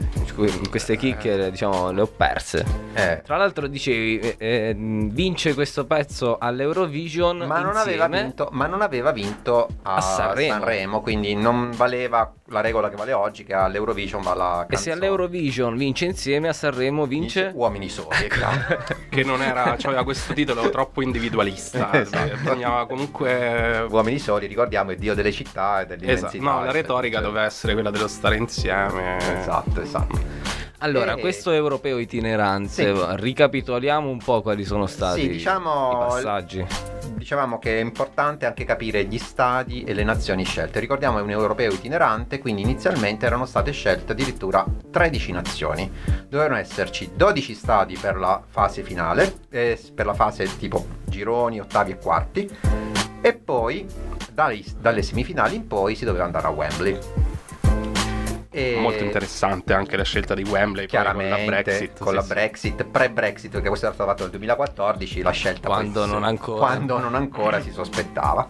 queste 0.69 0.95
chicche 0.97 1.49
diciamo 1.51 1.91
le 1.91 2.01
ho 2.01 2.07
perse. 2.07 2.63
eh, 2.93 3.21
Tra 3.25 3.35
l'altro 3.37 3.67
dicevi, 3.67 4.19
eh, 4.19 4.35
eh, 4.37 4.73
vince 4.77 5.53
questo 5.53 5.85
pezzo 5.85 6.37
all'Eurovision 6.37 7.39
ma, 7.39 7.59
non 7.59 7.75
aveva 7.75 8.07
vinto, 8.07 8.47
ma 8.51 8.67
non 8.67 8.81
aveva 8.81 9.11
vinto 9.11 9.67
a, 9.81 9.95
A 9.95 10.01
Sanremo. 10.01 11.01
quindi 11.01 11.35
non 11.35 11.71
valeva 11.75 12.31
la 12.49 12.61
regola 12.61 12.89
che 12.89 12.95
vale 12.95 13.13
oggi, 13.13 13.43
che 13.43 13.53
all'Eurovision 13.53 14.21
va 14.21 14.33
la 14.33 14.65
E 14.69 14.75
se 14.77 14.89
canzone. 14.89 14.93
all'Eurovision 14.95 15.77
vince 15.77 16.05
insieme, 16.05 16.47
a 16.49 16.53
Sanremo 16.53 17.05
vince... 17.05 17.51
Uomini 17.53 17.89
Soli, 17.89 18.15
è 18.23 18.27
chiaro. 18.27 18.77
Che 19.09 19.23
non 19.23 19.41
era, 19.41 19.75
cioè 19.77 19.87
aveva 19.87 20.03
questo 20.03 20.33
titolo 20.33 20.69
troppo 20.69 21.01
individualista. 21.01 21.91
Esatto. 21.99 22.35
Bisognava 22.37 22.85
comunque. 22.87 23.85
Uomini 23.89 24.19
Soli, 24.19 24.45
ricordiamo, 24.47 24.91
è 24.91 24.95
Dio 24.95 25.13
delle 25.13 25.31
città 25.31 25.81
e 25.81 25.85
dell'immensità. 25.85 26.27
Esatto, 26.29 26.43
no, 26.43 26.63
la 26.63 26.71
retorica 26.71 27.17
cioè- 27.17 27.25
doveva 27.25 27.45
essere 27.45 27.73
quella 27.73 27.89
dello 27.89 28.07
stare 28.07 28.35
insieme. 28.37 29.17
Esatto, 29.39 29.81
esatto. 29.81 30.19
Allora, 30.79 31.15
Eh, 31.15 31.19
questo 31.19 31.51
europeo 31.51 31.97
itinerante, 31.97 32.69
Sì. 32.69 32.93
ricapitoliamo 33.15 34.09
un 34.09 34.17
po' 34.19 34.41
quali 34.41 34.63
sono 34.63 34.85
stati 34.87 35.21
Sì, 35.21 35.27
diciamo- 35.29 35.91
i 35.91 35.95
passaggi. 36.07 36.65
Dicevamo 37.15 37.59
che 37.59 37.77
è 37.77 37.81
importante 37.81 38.45
anche 38.45 38.63
capire 38.63 39.03
gli 39.03 39.17
stadi 39.17 39.83
e 39.83 39.93
le 39.93 40.03
nazioni 40.05 40.45
scelte. 40.45 40.79
Ricordiamo 40.79 41.19
è 41.19 41.21
un 41.21 41.29
europeo 41.31 41.73
itinerante, 41.73 42.39
quindi 42.39 42.61
inizialmente 42.61 43.25
erano 43.25 43.45
state 43.45 43.71
scelte 43.71 44.13
addirittura 44.13 44.65
13 44.89 45.33
nazioni. 45.33 45.91
Dovevano 46.29 46.55
esserci 46.57 47.11
12 47.13 47.55
stadi 47.55 47.97
per 47.97 48.15
la 48.15 48.41
fase 48.47 48.81
finale, 48.81 49.33
eh, 49.49 49.77
per 49.93 50.05
la 50.05 50.13
fase 50.13 50.47
tipo 50.57 50.85
gironi, 51.05 51.59
ottavi 51.59 51.91
e 51.91 51.97
quarti, 51.97 52.49
e 53.19 53.33
poi 53.33 53.85
dai- 54.31 54.63
dalle 54.79 55.01
semifinali 55.01 55.55
in 55.55 55.67
poi 55.67 55.95
si 55.95 56.05
doveva 56.05 56.23
andare 56.23 56.47
a 56.47 56.51
Wembley. 56.51 56.97
E- 58.51 58.77
Molto 58.79 59.03
interessante 59.03 59.73
anche 59.73 59.95
la 59.95 60.03
scelta 60.03 60.33
di 60.33 60.43
Wembley 60.43 60.87
con 60.87 61.03
la 61.03 61.13
Brexit. 61.13 61.99
con 61.99 62.07
sì, 62.09 62.15
la 62.15 62.21
sì. 62.21 62.27
Brexit, 62.29 62.83
pre-Brexit, 62.83 63.51
perché 63.51 63.67
questo 63.67 63.85
era 63.85 63.93
stato 63.93 64.09
fatto 64.09 64.23
nel 64.23 64.31
2014, 64.31 65.21
la 65.21 65.31
scelta 65.31 65.67
poi- 65.67 65.77
Quando 65.77 66.05
non 66.07 66.23
ancora. 66.23 66.57
quando 66.59 66.97
non 66.97 67.13
ancora 67.13 67.61
si 67.61 67.71
sospettava. 67.71 68.47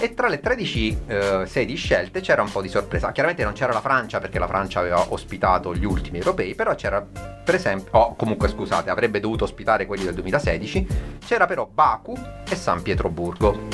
E 0.00 0.14
tra 0.14 0.28
le 0.28 0.38
13 0.40 0.98
eh, 1.08 1.42
sedi 1.46 1.74
scelte 1.74 2.20
c'era 2.20 2.40
un 2.40 2.50
po' 2.50 2.62
di 2.62 2.68
sorpresa. 2.68 3.10
Chiaramente 3.12 3.44
non 3.44 3.52
c'era 3.52 3.72
la 3.72 3.80
Francia 3.80 4.18
perché 4.20 4.38
la 4.38 4.46
Francia 4.46 4.78
aveva 4.78 5.04
ospitato 5.12 5.74
gli 5.74 5.84
ultimi 5.84 6.18
europei, 6.18 6.54
però 6.54 6.74
c'era 6.74 7.04
per 7.48 7.54
esempio, 7.56 7.98
oh, 7.98 8.14
comunque 8.14 8.48
scusate, 8.48 8.90
avrebbe 8.90 9.20
dovuto 9.20 9.44
ospitare 9.44 9.86
quelli 9.86 10.04
del 10.04 10.14
2016, 10.14 10.86
c'era 11.26 11.46
però 11.46 11.66
Baku 11.66 12.14
e 12.48 12.54
San 12.54 12.80
Pietroburgo. 12.82 13.66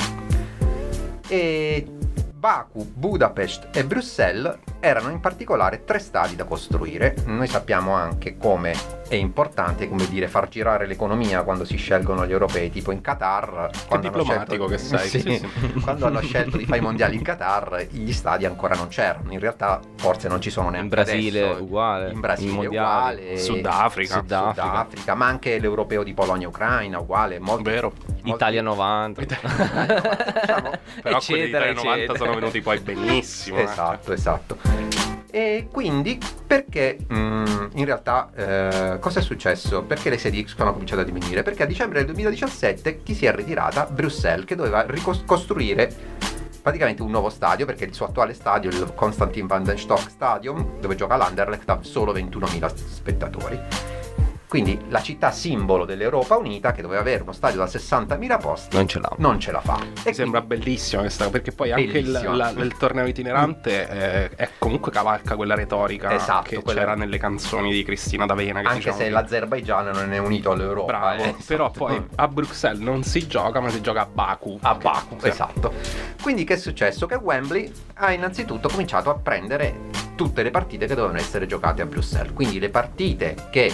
E 1.27 1.87
Baku, 2.49 2.85
Budapest 2.93 3.69
e 3.73 3.83
Bruxelles 3.85 4.59
erano 4.79 5.09
in 5.09 5.19
particolare 5.19 5.83
tre 5.83 5.97
stadi 5.97 6.35
da 6.35 6.43
costruire. 6.43 7.15
Noi 7.25 7.47
sappiamo 7.47 7.93
anche 7.95 8.37
come 8.37 8.75
è 9.07 9.15
importante, 9.15 9.89
come 9.89 10.07
dire, 10.07 10.27
far 10.27 10.47
girare 10.47 10.85
l'economia 10.85 11.41
quando 11.41 11.65
si 11.65 11.75
scelgono 11.75 12.23
gli 12.27 12.31
europei, 12.31 12.69
tipo 12.69 12.91
in 12.91 13.01
Qatar. 13.01 13.71
quando 13.87 14.07
hanno 14.09 14.17
diplomatico 14.19 14.67
che 14.67 14.77
sei, 14.77 15.07
Sì, 15.09 15.19
sì, 15.21 15.37
sì. 15.39 15.73
quando 15.81 16.05
hanno 16.05 16.19
scelto 16.21 16.57
di 16.57 16.65
fare 16.65 16.77
i 16.77 16.81
mondiali 16.83 17.15
in 17.15 17.23
Qatar, 17.23 17.87
gli 17.89 18.11
stadi 18.13 18.45
ancora 18.45 18.75
non 18.75 18.89
c'erano. 18.89 19.31
In 19.31 19.39
realtà, 19.39 19.79
forse 19.95 20.27
non 20.27 20.39
ci 20.39 20.51
sono 20.51 20.69
neanche 20.69 20.83
In 20.83 20.89
Brasile 21.03 21.43
adesso. 21.45 21.63
uguale, 21.63 22.11
In 22.11 22.19
Brasile 22.19 22.51
i 22.51 22.53
mondiali. 22.53 23.21
uguale. 23.23 23.37
Sudafrica. 23.39 24.19
Sudafrica. 24.19 24.63
Sudafrica, 24.67 25.15
ma 25.15 25.25
anche 25.25 25.57
l'europeo 25.57 26.03
di 26.03 26.13
Polonia 26.13 26.45
e 26.45 26.49
Ucraina, 26.49 26.99
uguale. 26.99 27.39
Molti, 27.39 27.63
Vero. 27.63 27.91
molti- 28.21 28.29
Italia 28.29 28.61
90. 28.61 29.21
diciamo, 29.21 30.69
Però 31.01 31.19
quelli 31.19 31.41
eccetera, 31.41 31.65
dell'Italia 31.65 31.73
90 31.73 31.93
eccetera. 31.95 32.17
sono 32.17 32.33
venuti 32.35 32.61
poi 32.61 32.79
benissimo. 32.79 33.57
eh. 33.57 33.63
Esatto, 33.63 34.13
esatto. 34.13 34.57
E 35.31 35.67
quindi 35.69 36.17
perché 36.47 36.97
mm, 37.11 37.45
in 37.73 37.83
realtà 37.83 38.29
eh, 38.35 38.99
cosa 38.99 39.19
è 39.19 39.21
successo? 39.21 39.83
Perché 39.83 40.09
le 40.09 40.17
sedie 40.17 40.47
sono 40.47 40.71
cominciate 40.71 41.01
a 41.01 41.03
diminuire? 41.03 41.43
Perché 41.43 41.63
a 41.63 41.65
dicembre 41.65 41.97
del 41.97 42.07
2017 42.13 43.03
chi 43.03 43.13
si 43.13 43.25
è 43.25 43.35
ritirata? 43.35 43.85
Bruxelles 43.85 44.45
che 44.45 44.55
doveva 44.55 44.85
ricostruire 44.87 45.93
praticamente 46.61 47.03
un 47.03 47.11
nuovo 47.11 47.29
stadio 47.29 47.65
perché 47.65 47.83
il 47.83 47.93
suo 47.93 48.07
attuale 48.07 48.33
stadio, 48.33 48.69
il 48.69 48.93
Konstantin 48.95 49.45
van 49.45 49.63
den 49.63 49.77
Stock 49.77 50.09
Stadium, 50.09 50.79
dove 50.79 50.95
gioca 50.95 51.15
l'Anderlecht, 51.15 51.69
ha 51.69 51.79
solo 51.81 52.13
21.000 52.13 52.73
spettatori. 52.73 53.59
Quindi 54.61 54.79
la 54.87 55.01
città 55.01 55.31
simbolo 55.31 55.83
dell'Europa 55.83 56.37
Unita, 56.37 56.71
che 56.71 56.81
doveva 56.81 57.01
avere 57.01 57.23
uno 57.23 57.33
stadio 57.33 57.59
da 57.59 57.65
60.000 57.65 58.39
posti, 58.39 58.75
Non 58.77 58.87
ce 58.87 58.99
l'ha. 58.99 59.11
non 59.17 59.37
ce 59.37 59.51
la 59.51 59.59
fa. 59.59 59.77
E 59.81 60.01
Mi 60.05 60.13
sembra 60.13 60.39
bellissima 60.39 61.01
questa 61.01 61.29
perché 61.29 61.51
poi 61.51 61.73
anche 61.73 61.97
il, 61.97 62.09
la- 62.11 62.51
il 62.55 62.73
torneo 62.77 63.05
itinerante 63.05 63.89
eh, 63.89 64.29
è 64.29 64.49
comunque 64.57 64.93
cavalca 64.93 65.35
quella 65.35 65.55
retorica 65.55 66.13
Esatto, 66.13 66.47
che 66.49 66.61
quella- 66.61 66.79
c'era 66.79 66.95
nelle 66.95 67.17
canzoni 67.17 67.73
di 67.73 67.83
Cristina 67.83 68.25
D'Avena 68.25 68.61
che 68.61 68.67
anche 68.67 68.77
diciamo 68.79 68.95
se 68.97 69.03
che- 69.03 69.09
l'Azerbaigian 69.09 69.87
non 69.93 70.13
è 70.13 70.17
unito 70.19 70.51
all'Europa. 70.51 70.85
bravo 70.99 71.23
eh, 71.23 71.35
però 71.45 71.65
esatto. 71.65 71.85
poi 71.85 72.05
a 72.15 72.27
Bruxelles 72.29 72.79
non 72.79 73.03
si 73.03 73.27
gioca 73.27 73.59
ma 73.59 73.67
si 73.69 73.81
gioca 73.81 74.01
a 74.03 74.05
Baku 74.05 74.57
a 74.61 74.73
Baku, 74.75 75.19
Sì. 75.19 75.27
esatto. 75.27 75.73
Quindi 76.21 76.45
che 76.45 76.53
è 76.53 76.57
successo? 76.57 77.05
Che 77.07 77.15
Wembley 77.15 77.69
ha 77.95 78.13
innanzitutto 78.13 78.69
cominciato 78.69 79.09
a 79.09 79.15
prendere 79.15 80.03
tutte 80.15 80.43
le 80.43 80.49
partite 80.51 80.87
che 80.87 80.95
dovevano 80.95 81.19
essere 81.19 81.45
giocate 81.45 81.81
a 81.81 81.85
Bruxelles. 81.85 82.31
Quindi 82.33 82.57
le 82.57 82.69
partite 82.69 83.35
che 83.51 83.69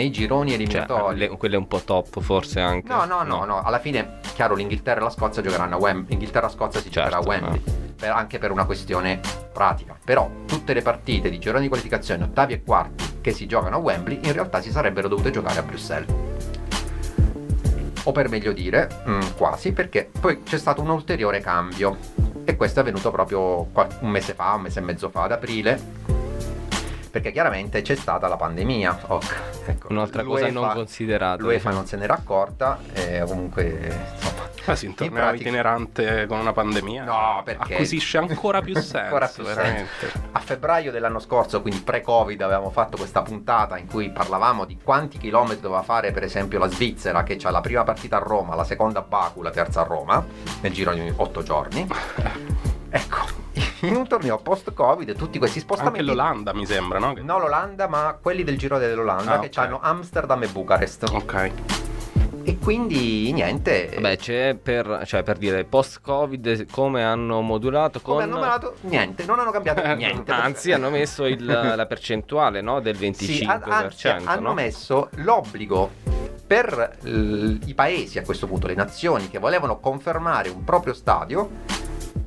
nei 0.00 0.10
gironi 0.10 0.50
Cioè, 0.50 0.58
eliminatori 0.60 1.18
le- 1.18 1.28
quelle 1.28 1.56
un 1.56 1.66
po' 1.68 1.80
top 1.80 2.20
forse 2.20 2.60
anche. 2.60 2.88
No, 2.92 3.04
no, 3.04 3.22
no, 3.22 3.44
no, 3.44 3.62
alla 3.62 3.78
fine, 3.78 4.18
chiaro, 4.34 4.54
l'Inghilterra 4.54 5.00
e 5.00 5.02
la 5.02 5.10
Scozia 5.10 5.42
giocheranno 5.42 5.76
a 5.76 5.78
Wembley. 5.78 6.14
Inghilterra-Scozia 6.14 6.80
si 6.80 6.90
Certo, 6.90 7.10
giocherà 7.10 7.16
a 7.22 7.40
Wembley, 7.40 7.62
per- 7.96 8.10
anche 8.10 8.38
per 8.38 8.50
una 8.50 8.64
questione 8.64 9.20
pratica. 9.52 9.96
Però 10.02 10.28
tutte 10.46 10.72
le 10.72 10.82
partite 10.82 11.28
di 11.28 11.38
gironi 11.38 11.62
di 11.64 11.68
qualificazione, 11.68 12.24
ottavi 12.24 12.52
e 12.54 12.62
quarti 12.62 13.18
che 13.20 13.32
si 13.32 13.46
giocano 13.46 13.76
a 13.76 13.78
Wembley, 13.78 14.20
in 14.22 14.32
realtà 14.32 14.60
si 14.62 14.70
sarebbero 14.70 15.06
dovute 15.08 15.30
giocare 15.30 15.58
a 15.58 15.62
Bruxelles. 15.62 16.08
O 18.04 18.12
per 18.12 18.28
meglio 18.30 18.52
dire, 18.52 18.88
mm, 19.06 19.20
quasi, 19.36 19.72
perché 19.72 20.08
poi 20.18 20.42
c'è 20.42 20.56
stato 20.56 20.80
un 20.80 20.88
ulteriore 20.88 21.40
cambio. 21.40 21.98
E 22.44 22.56
questo 22.56 22.78
è 22.78 22.82
avvenuto 22.82 23.10
proprio 23.10 23.66
un 24.00 24.08
mese 24.08 24.32
fa, 24.32 24.54
un 24.54 24.62
mese 24.62 24.78
e 24.80 24.82
mezzo 24.82 25.10
fa, 25.10 25.24
ad 25.24 25.32
aprile. 25.32 25.78
Perché 27.10 27.32
chiaramente 27.32 27.82
c'è 27.82 27.96
stata 27.96 28.28
la 28.28 28.36
pandemia. 28.36 28.98
Ok, 29.08 29.34
ecco. 29.66 29.88
Un'altra 29.90 30.22
cosa 30.22 30.48
non 30.50 30.70
considerata. 30.72 31.42
L'UEFA 31.42 31.70
non 31.70 31.86
se 31.86 31.96
n'era 31.96 32.14
accorta 32.14 32.78
e 32.92 33.22
comunque 33.26 33.64
insomma 34.14 34.48
Ah 34.66 34.76
sì, 34.76 34.84
un 34.84 34.90
In 34.90 34.96
torneo 34.96 35.22
pratica- 35.22 35.42
itinerante 35.48 36.26
con 36.26 36.38
una 36.38 36.52
pandemia 36.52 37.04
No, 37.04 37.40
perché- 37.44 37.72
acquisisce 37.72 38.18
ancora 38.18 38.60
più 38.60 38.74
senso 38.78 38.98
Ancora 38.98 39.26
più 39.26 39.42
veramente 39.42 40.12
a 40.32 40.38
febbraio 40.38 40.92
dell'anno 40.92 41.18
scorso, 41.18 41.62
quindi 41.62 41.80
pre-Covid, 41.80 42.40
avevamo 42.42 42.70
fatto 42.70 42.96
questa 42.96 43.22
puntata 43.22 43.78
in 43.78 43.86
cui 43.86 44.10
parlavamo 44.10 44.64
di 44.66 44.78
quanti 44.82 45.18
chilometri 45.18 45.60
doveva 45.60 45.82
fare 45.82 46.12
per 46.12 46.22
esempio 46.24 46.58
la 46.58 46.68
Svizzera 46.68 47.22
che 47.22 47.38
ha 47.42 47.50
la 47.50 47.60
prima 47.60 47.82
partita 47.84 48.16
a 48.16 48.20
Roma, 48.20 48.54
la 48.54 48.64
seconda 48.64 49.00
a 49.00 49.02
Baku, 49.02 49.42
la 49.42 49.50
terza 49.50 49.80
a 49.80 49.84
Roma, 49.84 50.24
nel 50.60 50.72
giro 50.72 50.92
di 50.92 51.12
8 51.16 51.42
giorni. 51.42 51.88
Ecco, 52.92 53.18
in 53.82 53.96
un 53.96 54.06
torneo 54.06 54.38
post-Covid 54.38 55.14
tutti 55.16 55.38
questi 55.38 55.60
spostamenti... 55.60 56.00
anche 56.00 56.10
l'Olanda 56.12 56.52
mi 56.54 56.66
sembra 56.66 56.98
no? 56.98 57.14
No, 57.22 57.38
l'Olanda, 57.38 57.88
ma 57.88 58.16
quelli 58.20 58.44
del 58.44 58.58
Giro 58.58 58.78
dell'Olanda 58.78 59.34
Ah, 59.34 59.38
che 59.38 59.46
ok. 59.46 59.56
hanno 59.58 59.78
Amsterdam 59.82 60.42
e 60.42 60.48
Bucarest. 60.48 61.08
ok 61.10 61.50
E 62.44 62.58
quindi 62.58 63.32
niente. 63.32 63.96
Beh, 64.00 64.16
c'è 64.16 64.54
per, 64.54 65.02
cioè, 65.06 65.22
per 65.22 65.36
dire 65.36 65.64
post-Covid 65.64 66.70
come 66.70 67.04
hanno 67.04 67.40
modulato 67.42 68.00
con. 68.00 68.14
come 68.14 68.24
hanno 68.24 68.34
numerato? 68.36 68.74
Niente, 68.82 69.24
non 69.26 69.38
hanno 69.40 69.50
cambiato 69.50 69.82
niente. 69.94 70.30
Anzi, 70.32 70.72
hanno 70.72 70.90
messo 70.90 71.26
il- 71.26 71.44
la 71.76 71.86
percentuale 71.86 72.60
no, 72.62 72.80
del 72.80 72.96
25%. 72.96 73.12
Sì, 73.14 73.44
an- 73.44 73.62
anzi, 73.66 74.08
hanno 74.08 74.40
no? 74.48 74.54
messo 74.54 75.08
l'obbligo 75.16 75.90
per 76.46 76.98
l- 77.02 77.56
i 77.66 77.74
paesi 77.74 78.18
a 78.18 78.22
questo 78.22 78.46
punto, 78.46 78.66
le 78.66 78.74
nazioni 78.74 79.28
che 79.28 79.38
volevano 79.38 79.78
confermare 79.78 80.48
un 80.48 80.64
proprio 80.64 80.94
stadio 80.94 81.50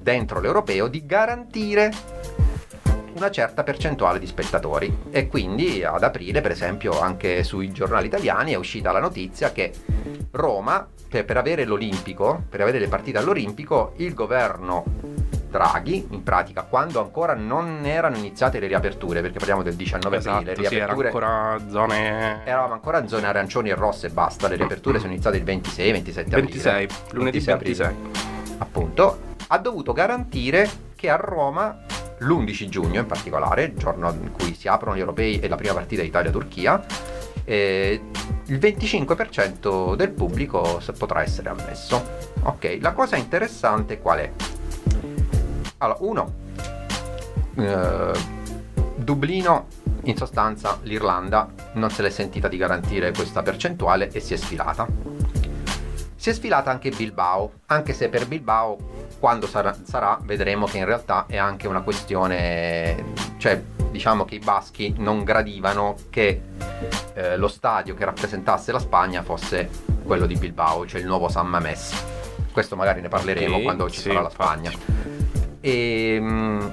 dentro 0.04 0.40
l'europeo 0.40 0.88
di 0.88 1.06
garantire 1.06 1.92
una 3.14 3.32
certa 3.32 3.64
percentuale 3.64 4.20
di 4.20 4.28
spettatori 4.28 4.96
e 5.10 5.28
quindi 5.28 5.84
ad 5.84 6.04
aprile 6.04 6.42
per 6.42 6.52
esempio 6.52 7.00
anche 7.00 7.44
sui 7.44 7.72
giornali 7.72 8.08
italiani 8.08 8.52
è 8.52 8.56
uscita 8.56 8.92
la 8.92 9.00
notizia 9.00 9.52
che 9.52 9.72
Roma 10.32 10.86
per, 11.08 11.24
per 11.24 11.38
avere 11.38 11.64
l'Olimpico 11.64 12.44
per 12.50 12.62
avere 12.62 12.80
le 12.80 12.88
partite 12.88 13.20
all'Olimpico 13.20 13.94
il 13.98 14.14
governo 14.14 14.84
Draghi 15.50 16.08
in 16.10 16.24
pratica 16.24 16.64
quando 16.64 17.00
ancora 17.00 17.36
non 17.36 17.86
erano 17.86 18.18
iniziate 18.18 18.60
le 18.60 18.66
riaperture 18.66 19.22
perché 19.22 19.38
parliamo 19.38 19.62
del 19.62 19.76
19 19.76 20.18
aprile 20.18 20.40
esatto 20.40 20.62
le 20.62 20.68
sì, 20.68 20.76
era 20.76 20.86
riaperture 20.88 21.08
ancora 21.08 21.70
zone 21.70 22.42
Eravamo 22.46 22.74
ancora 22.74 23.00
in 23.00 23.08
zone 23.08 23.28
arancioni 23.28 23.70
e 23.70 23.76
rosse 23.76 24.08
e 24.08 24.10
basta, 24.10 24.48
le 24.48 24.56
riaperture 24.56 24.98
sono 24.98 25.12
iniziate 25.12 25.38
il 25.38 25.44
26, 25.44 25.92
27 25.92 26.36
aprile. 26.36 26.42
26 26.42 26.88
lunedì 27.12 27.40
26 27.40 27.54
aprile. 27.54 27.76
26 27.76 28.32
Appunto, 28.58 29.20
ha 29.54 29.60
dovuto 29.60 29.94
garantire 29.94 30.68
che 30.96 31.12
a 31.12 31.16
Roma, 31.16 31.78
l'11 32.18 32.70
giugno 32.70 33.00
in 33.02 33.06
particolare, 33.06 33.76
giorno 33.76 34.12
in 34.12 34.32
cui 34.32 34.56
si 34.56 34.68
aprono 34.68 34.96
gli 34.96 35.00
europei 35.00 35.40
e 35.40 35.48
la 35.48 35.56
prima 35.56 35.76
partita 35.76 36.02
Italia-Turchia, 36.02 36.84
eh, 37.44 38.02
il 38.46 38.58
25% 38.58 39.94
del 39.94 40.10
pubblico 40.10 40.82
potrà 40.98 41.22
essere 41.22 41.50
ammesso. 41.50 42.04
Ok, 42.42 42.80
la 42.82 42.94
cosa 42.94 43.16
interessante 43.16 44.00
qual 44.00 44.20
è? 44.20 44.32
Allora, 45.78 45.98
uno, 46.02 46.34
eh, 47.56 48.12
Dublino, 48.96 49.68
in 50.06 50.18
sostanza 50.18 50.80
l'Irlanda 50.82 51.48
non 51.74 51.92
se 51.92 52.02
l'è 52.02 52.10
sentita 52.10 52.48
di 52.48 52.58
garantire 52.58 53.14
questa 53.14 53.44
percentuale 53.44 54.10
e 54.10 54.20
si 54.20 54.34
è 54.34 54.38
sfilata. 54.38 54.88
Si 56.16 56.30
è 56.30 56.34
sfilata 56.34 56.72
anche 56.72 56.90
Bilbao, 56.90 57.52
anche 57.68 57.94
se 57.94 58.10
per 58.10 58.28
Bilbao 58.28 59.03
quando 59.24 59.48
sarà, 59.48 59.74
sarà 59.84 60.20
vedremo 60.24 60.66
che 60.66 60.80
in 60.80 60.84
realtà 60.84 61.28
è 61.28 61.38
anche 61.38 61.66
una 61.66 61.80
questione, 61.80 63.14
cioè 63.38 63.64
diciamo 63.90 64.26
che 64.26 64.36
i 64.36 64.40
baschi 64.40 64.96
non 64.98 65.24
gradivano 65.24 65.96
che 66.10 66.42
eh, 67.14 67.38
lo 67.38 67.48
stadio 67.48 67.94
che 67.96 68.04
rappresentasse 68.04 68.74
la 68.74 68.80
Spagna 68.80 69.24
fosse 69.24 69.70
quello 70.04 70.26
di 70.26 70.36
Bilbao, 70.36 70.86
cioè 70.86 71.00
il 71.00 71.08
nuovo 71.08 71.30
San 71.30 71.48
Mamés. 71.48 72.04
Questo 72.52 72.76
magari 72.76 73.00
ne 73.00 73.08
parleremo 73.08 73.56
Ok, 73.56 73.64
quando 73.64 73.90
ci 73.90 74.02
sì, 74.02 74.10
sarà 74.10 74.24
la. 74.24 74.30
Spagna. 74.30 74.72
E, 75.62 76.18
mm, 76.20 76.68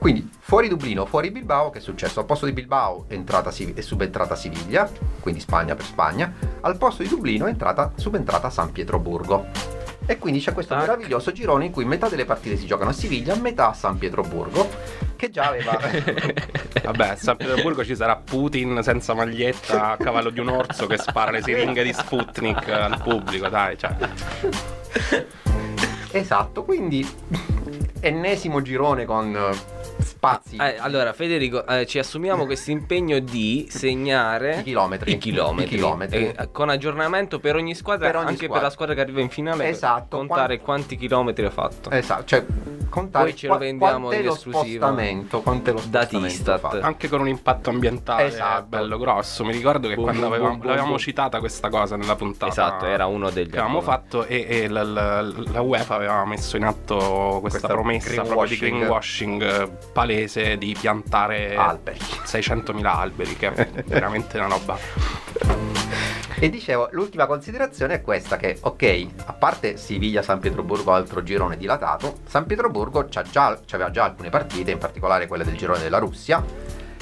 quindi 0.00 0.28
fuori 0.40 0.66
Dublino, 0.66 1.06
fuori 1.06 1.30
Bilbao, 1.30 1.70
che 1.70 1.78
è 1.78 1.80
successo? 1.80 2.18
Al 2.18 2.26
posto 2.26 2.46
di 2.46 2.52
Bilbao 2.52 3.04
è, 3.06 3.14
è 3.14 3.80
subentrata 3.80 4.34
Siviglia, 4.34 4.90
quindi 5.20 5.38
Spagna 5.38 5.76
per 5.76 5.84
Spagna, 5.84 6.34
al 6.62 6.78
posto 6.78 7.04
di 7.04 7.08
Dublino 7.08 7.46
è 7.46 7.50
entrata, 7.50 7.92
subentrata 7.94 8.50
San 8.50 8.72
Pietroburgo. 8.72 9.75
E 10.06 10.18
quindi 10.18 10.40
c'è 10.40 10.52
questo 10.52 10.74
Tac. 10.74 10.86
meraviglioso 10.86 11.32
girone 11.32 11.66
in 11.66 11.72
cui 11.72 11.84
metà 11.84 12.08
delle 12.08 12.24
partite 12.24 12.56
si 12.56 12.64
giocano 12.64 12.90
a 12.90 12.92
Siviglia, 12.92 13.34
metà 13.34 13.70
a 13.70 13.72
San 13.74 13.98
Pietroburgo, 13.98 14.68
che 15.16 15.30
già 15.30 15.48
aveva... 15.48 15.78
Vabbè, 16.82 17.08
a 17.08 17.16
San 17.16 17.36
Pietroburgo 17.36 17.84
ci 17.84 17.96
sarà 17.96 18.16
Putin 18.16 18.80
senza 18.82 19.14
maglietta 19.14 19.90
a 19.90 19.96
cavallo 19.96 20.30
di 20.30 20.38
un 20.38 20.48
orso 20.48 20.86
che 20.86 20.96
spara 20.96 21.32
le 21.32 21.42
siringhe 21.42 21.82
di 21.82 21.92
Sputnik 21.92 22.68
al 22.68 23.02
pubblico, 23.02 23.48
dai, 23.48 23.76
cioè. 23.76 23.96
esatto, 26.12 26.62
quindi 26.62 27.06
ennesimo 28.00 28.62
girone 28.62 29.04
con 29.04 29.36
spazi 30.28 30.56
Eh, 30.56 30.76
allora, 30.78 31.12
Federico, 31.12 31.66
eh, 31.66 31.86
ci 31.86 31.98
assumiamo 31.98 32.44
questo 32.46 32.70
impegno 32.70 33.18
di 33.18 33.66
segnare 33.70 34.58
I 34.58 34.62
chilometri. 34.62 35.12
i 35.12 35.18
chilometri, 35.18 35.64
I 35.64 35.68
chilometri. 35.76 36.32
eh, 36.36 36.48
con 36.52 36.68
aggiornamento 36.68 37.38
per 37.38 37.56
ogni 37.56 37.74
squadra, 37.74 38.06
Per 38.08 38.16
ogni 38.16 38.24
anche 38.28 38.36
squadra. 38.46 38.54
per 38.54 38.62
la 38.64 38.70
squadra 38.70 38.94
che 38.94 39.00
arriva 39.00 39.20
in 39.20 39.28
finale. 39.30 39.68
Esatto, 39.68 40.16
Contare 40.16 40.60
quanti 40.60 40.96
chilometri 40.96 41.44
ha 41.44 41.50
fatto. 41.50 41.90
Esatto, 41.90 42.24
cioè 42.24 42.44
contare 42.88 43.24
Poi 43.30 43.36
ce 43.36 43.46
lo 43.48 43.58
vendiamo 43.58 44.12
in 44.12 44.26
esclusiva. 44.26 44.86
spostamento, 44.86 45.40
quant'è 45.42 45.72
lo 45.72 45.78
spostamento 45.78 46.58
fatto. 46.58 46.80
Anche 46.80 47.08
con 47.08 47.20
un 47.20 47.28
impatto 47.28 47.68
ambientale 47.70 48.24
Esatto. 48.26 48.64
bello 48.68 48.96
grosso. 48.98 49.44
Mi 49.44 49.52
ricordo 49.52 49.88
che 49.88 49.94
Boom, 49.94 50.04
quando 50.06 50.20
boom, 50.22 50.32
avevamo, 50.32 50.54
boom, 50.56 50.66
l'avevamo 50.66 50.88
boom. 50.92 51.00
citata 51.00 51.38
questa 51.40 51.68
cosa 51.68 51.96
nella 51.96 52.16
puntata. 52.16 52.50
Esatto, 52.50 52.86
era 52.86 53.06
uno 53.06 53.28
degli 53.30 53.50
che 53.50 53.58
avevamo 53.58 53.80
fatto 53.82 54.24
e, 54.24 54.46
e 54.48 54.68
la, 54.68 54.82
la- 54.82 55.20
la 55.20 55.60
UEFA 55.60 55.94
aveva 55.94 56.24
messo 56.24 56.56
in 56.56 56.64
atto 56.64 56.94
questa, 56.96 57.40
Questa 57.40 57.68
promessa 57.68 58.22
proprio 58.22 58.48
di 58.48 58.56
greenwashing. 58.56 59.38
greenwashing 59.40 59.90
palese 60.16 60.56
di 60.56 60.74
piantare 60.78 61.54
Alberi. 61.54 61.98
600.000 61.98 62.84
alberi, 62.84 63.36
che 63.36 63.52
è 63.52 63.82
veramente 63.84 64.38
una 64.38 64.48
roba. 64.48 64.78
E 66.38 66.50
dicevo, 66.50 66.88
l'ultima 66.92 67.26
considerazione 67.26 67.94
è 67.94 68.02
questa 68.02 68.36
che, 68.36 68.58
ok, 68.60 69.06
a 69.26 69.32
parte 69.32 69.76
Siviglia-San 69.76 70.38
Pietroburgo, 70.38 70.92
altro 70.92 71.22
girone 71.22 71.56
dilatato, 71.56 72.18
San 72.26 72.46
Pietroburgo 72.46 73.06
c'ha 73.08 73.22
già, 73.22 73.58
c'aveva 73.64 73.90
già 73.90 74.04
alcune 74.04 74.28
partite, 74.28 74.70
in 74.70 74.78
particolare 74.78 75.26
quelle 75.26 75.44
del 75.44 75.56
girone 75.56 75.80
della 75.80 75.98
Russia, 75.98 76.44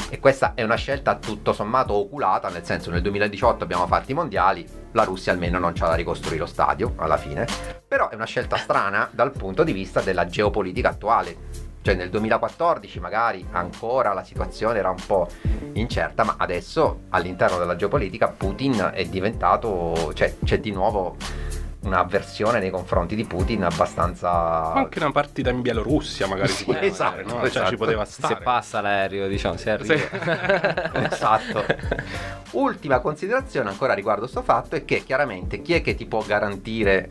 e 0.08 0.20
questa 0.20 0.52
è 0.54 0.62
una 0.62 0.76
scelta 0.76 1.16
tutto 1.16 1.52
sommato 1.52 1.94
oculata, 1.94 2.48
nel 2.48 2.64
senso 2.64 2.90
nel 2.90 3.02
2018 3.02 3.64
abbiamo 3.64 3.86
fatto 3.88 4.12
i 4.12 4.14
mondiali, 4.14 4.64
la 4.92 5.02
Russia 5.02 5.32
almeno 5.32 5.58
non 5.58 5.72
c'ha 5.74 5.88
da 5.88 5.94
ricostruire 5.94 6.38
lo 6.38 6.46
stadio 6.46 6.92
alla 6.96 7.16
fine, 7.16 7.46
però 7.88 8.08
è 8.10 8.14
una 8.14 8.26
scelta 8.26 8.56
strana 8.56 9.08
dal 9.10 9.32
punto 9.32 9.64
di 9.64 9.72
vista 9.72 10.00
della 10.00 10.26
geopolitica 10.26 10.90
attuale. 10.90 11.53
Cioè 11.84 11.94
nel 11.96 12.08
2014 12.08 12.98
magari 12.98 13.46
ancora 13.50 14.14
la 14.14 14.24
situazione 14.24 14.78
era 14.78 14.88
un 14.88 14.96
po' 15.06 15.28
incerta, 15.74 16.24
ma 16.24 16.36
adesso 16.38 17.00
all'interno 17.10 17.58
della 17.58 17.76
geopolitica 17.76 18.28
Putin 18.28 18.92
è 18.94 19.04
diventato, 19.04 20.14
cioè 20.14 20.34
c'è 20.42 20.60
di 20.60 20.70
nuovo 20.70 21.14
un'avversione 21.80 22.58
nei 22.58 22.70
confronti 22.70 23.14
di 23.14 23.24
Putin 23.24 23.64
abbastanza... 23.64 24.72
Anche 24.72 24.98
una 24.98 25.12
partita 25.12 25.50
in 25.50 25.60
Bielorussia, 25.60 26.26
magari 26.26 26.48
Sì, 26.48 26.54
si 26.56 26.64
poteva 26.64 26.86
esatto, 26.86 27.10
fare, 27.10 27.22
no? 27.24 27.30
Cioè, 27.32 27.46
esatto. 27.48 27.68
ci 27.68 27.76
poteva 27.76 28.04
Se 28.06 28.12
stare. 28.12 28.36
passa 28.42 28.80
l'aereo, 28.80 29.28
diciamo, 29.28 29.56
se 29.58 29.70
arriva. 29.70 31.02
esatto. 31.10 31.64
Ultima 32.52 33.00
considerazione 33.00 33.68
ancora 33.68 33.92
riguardo 33.92 34.26
sto 34.26 34.40
fatto 34.40 34.74
è 34.76 34.86
che 34.86 35.04
chiaramente 35.04 35.60
chi 35.60 35.74
è 35.74 35.82
che 35.82 35.94
ti 35.94 36.06
può 36.06 36.22
garantire 36.22 37.10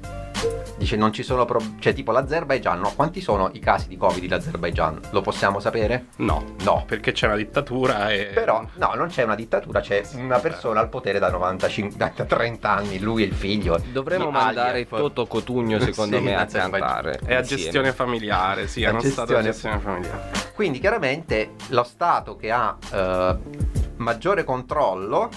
dice 0.78 0.96
non 0.96 1.14
ci 1.14 1.24
sono 1.24 1.46
pro- 1.46 1.62
cioè 1.80 1.94
tipo 1.94 2.12
l'Azerbaigian, 2.12 2.80
no? 2.80 2.92
Quanti 2.96 3.22
sono 3.22 3.50
i 3.54 3.60
casi 3.60 3.88
di 3.88 3.98
Covid 3.98 4.24
in 4.24 4.34
Azerbaigian? 4.34 5.00
Lo 5.12 5.22
possiamo 5.22 5.60
sapere? 5.60 6.08
No, 6.18 6.56
No. 6.64 6.84
perché 6.88 7.12
c'è 7.12 7.28
una 7.28 7.36
dittatura 7.36 8.12
e... 8.12 8.32
Però 8.34 8.66
no, 8.76 8.94
non 8.96 9.08
c'è 9.08 9.24
una 9.24 9.36
dittatura, 9.36 9.80
c'è 9.82 10.02
una 10.16 10.40
persona 10.40 10.80
al 10.80 10.90
potere 10.90 11.20
da 11.20 11.30
95 11.30 11.98
da 11.98 12.10
30 12.26 12.70
anni, 12.70 13.00
lui 13.00 13.24
e 13.24 13.26
il 13.28 13.34
figlio. 13.34 13.82
Dovremmo 13.92 14.26
No, 14.26 14.32
mandare. 14.32 14.88
Toto 14.88 15.26
Cotugno, 15.28 15.80
secondo 15.82 16.18
Sì, 16.18 16.24
me, 16.24 16.36
a 16.36 16.46
cantare. 16.46 17.20
È 17.24 17.36
a 17.36 17.42
gestione 17.42 17.92
familiare, 17.94 18.68
sì, 18.68 18.84
A 18.84 18.90
è 18.90 18.92
uno 18.92 19.02
stato 19.02 19.34
gestione- 19.34 19.44
gestione 19.44 19.80
familiare. 19.80 20.32
Quindi 20.56 20.80
chiaramente 20.80 21.52
lo 21.70 21.84
Stato 21.84 22.36
che 22.36 22.52
ha 22.52 22.78
eh, 22.92 23.38
maggiore 23.98 24.44
controllo 24.44 25.30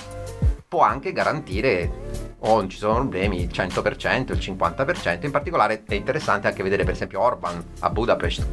può 0.68 0.83
anche 0.83 1.12
garantire 1.12 2.25
o 2.40 2.57
non 2.57 2.68
ci 2.68 2.77
sono 2.77 2.94
problemi 2.94 3.40
il 3.40 3.49
100%, 3.53 4.33
il 4.33 4.38
50%, 4.38 5.25
in 5.25 5.31
particolare 5.31 5.83
è 5.87 5.94
interessante 5.94 6.46
anche 6.46 6.62
vedere 6.62 6.85
per 6.85 6.94
esempio 6.94 7.20
Orban 7.20 7.64
a 7.81 7.90
Budapest. 7.90 8.46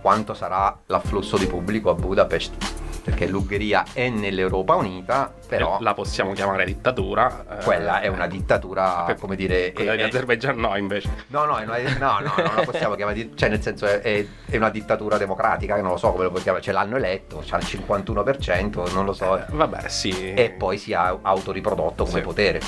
Quanto 0.00 0.34
sarà 0.34 0.78
l'afflusso 0.86 1.38
di 1.38 1.46
pubblico 1.46 1.90
a 1.90 1.94
Budapest 1.94 2.71
perché 3.02 3.26
l'Ungheria 3.26 3.84
è 3.92 4.08
nell'Europa 4.08 4.76
Unita 4.76 5.32
però 5.48 5.78
Eh, 5.78 5.82
la 5.82 5.92
possiamo 5.94 6.32
chiamare 6.32 6.64
dittatura. 6.64 7.58
eh, 7.58 7.64
quella 7.64 8.00
è 8.00 8.06
una 8.06 8.26
dittatura 8.26 9.02
per- 9.04 9.18
come 9.18 9.34
dire 9.36 9.72
Quella 9.72 9.92
è- 9.92 9.96
di 9.96 10.02
è- 10.02 10.06
Azerbaijan 10.06 10.56
no, 10.56 10.76
invece. 10.76 11.08
No, 11.28 11.44
no, 11.44 11.56
è 11.56 11.64
una- 11.64 11.78
no, 11.98 12.20
no, 12.20 12.32
non 12.36 12.54
la 12.54 12.62
possiamo 12.64 12.94
chiamare, 12.94 13.16
di- 13.16 13.32
cioè 13.36 13.48
nel 13.48 13.60
senso 13.60 13.86
è, 13.86 14.00
è- 14.00 14.26
è 14.46 14.56
una 14.56 14.70
dittatura 14.70 15.18
democratica, 15.18 15.74
che 15.74 15.82
non 15.82 15.90
lo 15.90 15.96
so 15.96 16.10
come 16.12 16.24
lo 16.24 16.30
puoi 16.30 16.42
chiamare, 16.42 16.62
ce 16.62 16.72
l'hanno 16.72 16.96
eletto, 16.96 17.42
c'ha 17.44 17.56
il 17.58 17.64
51%, 17.64 18.86
non 18.94 19.04
lo 19.04 19.12
so, 19.12 19.36
Eh, 19.38 19.44
vabbè, 19.50 19.88
sì. 19.88 20.32
e 20.34 20.50
poi 20.50 20.78
si 20.78 20.92
è 20.92 20.96
autoriprodotto 21.22 22.04
come 22.04 22.18
Sì. 22.20 22.24
potere, 22.24 22.60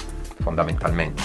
fondamentalmente. 0.42 1.22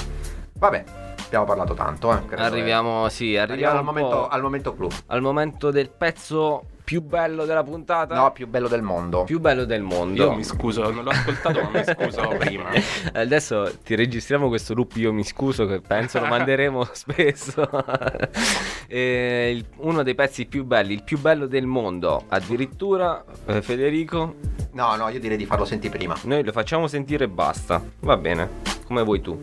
Vabbè, 0.54 0.84
abbiamo 1.26 1.46
parlato 1.46 1.74
tanto, 1.74 2.12
eh, 2.12 2.36
Arriviamo, 2.36 3.10
sì, 3.10 3.34
eh. 3.34 3.40
arriviamo, 3.40 3.78
al 3.80 3.84
momento, 3.84 4.28
al 4.28 4.42
momento 4.42 4.76
clou. 4.76 4.90
al 5.08 5.22
momento 5.22 5.72
del 5.72 5.90
pezzo 5.90 6.64
più 6.90 7.04
bello 7.04 7.46
della 7.46 7.62
puntata. 7.62 8.16
No, 8.16 8.32
più 8.32 8.48
bello 8.48 8.68
del 8.68 8.82
mondo. 8.82 9.24
più 9.24 9.40
bello 9.40 9.64
del 9.64 9.84
mondo. 9.84 10.24
Io 10.24 10.34
mi 10.34 10.44
scuso, 10.44 10.90
non 10.90 11.04
l'ho 11.04 11.12
ascoltato, 11.12 11.62
ma 11.62 11.70
mi 11.70 11.84
scuso 11.84 12.28
prima. 12.40 12.70
Adesso 13.14 13.74
ti 13.84 13.94
registriamo 13.94 14.48
questo 14.48 14.74
loop, 14.74 14.96
io 14.96 15.14
mi 15.14 15.24
scuso 15.24 15.68
che 15.68 15.82
penso 15.82 16.20
lo 16.20 16.26
manderemo 16.26 16.84
spesso. 16.92 17.70
E 18.88 19.52
il- 19.56 19.66
uno 19.78 20.02
dei 20.02 20.16
pezzi 20.16 20.48
più 20.48 20.64
belli, 20.66 20.94
il 20.96 21.04
più 21.04 21.20
bello 21.20 21.46
del 21.46 21.68
mondo, 21.68 22.24
addirittura 22.28 23.24
eh, 23.46 23.62
Federico, 23.62 24.34
No, 24.72 24.96
no, 24.96 25.10
io 25.10 25.20
direi 25.20 25.38
di 25.38 25.46
farlo 25.46 25.66
sentire 25.66 25.96
prima. 25.96 26.16
noi 26.24 26.44
lo 26.44 26.52
facciamo 26.52 26.88
sentire 26.88 27.26
e 27.26 27.28
basta. 27.28 27.80
Va 28.00 28.18
bene, 28.18 28.50
come 28.88 29.04
vuoi 29.04 29.22
tu. 29.22 29.40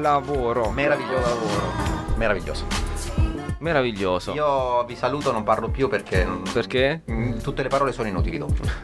Capolavoro. 0.00 0.70
Meraviglioso. 0.70 1.22
Capolavoro. 1.22 2.16
Meraviglioso. 2.16 2.66
Meraviglioso. 3.58 4.32
Io 4.32 4.84
vi 4.84 4.94
saluto, 4.96 5.32
non 5.32 5.42
parlo 5.42 5.68
più 5.70 5.88
perché. 5.88 6.26
Perché? 6.52 7.02
Mm, 7.10 7.38
Tutte 7.38 7.62
le 7.62 7.68
parole 7.68 7.92
sono 7.92 8.08
inutili 8.08 8.36
dopo. 8.38 8.62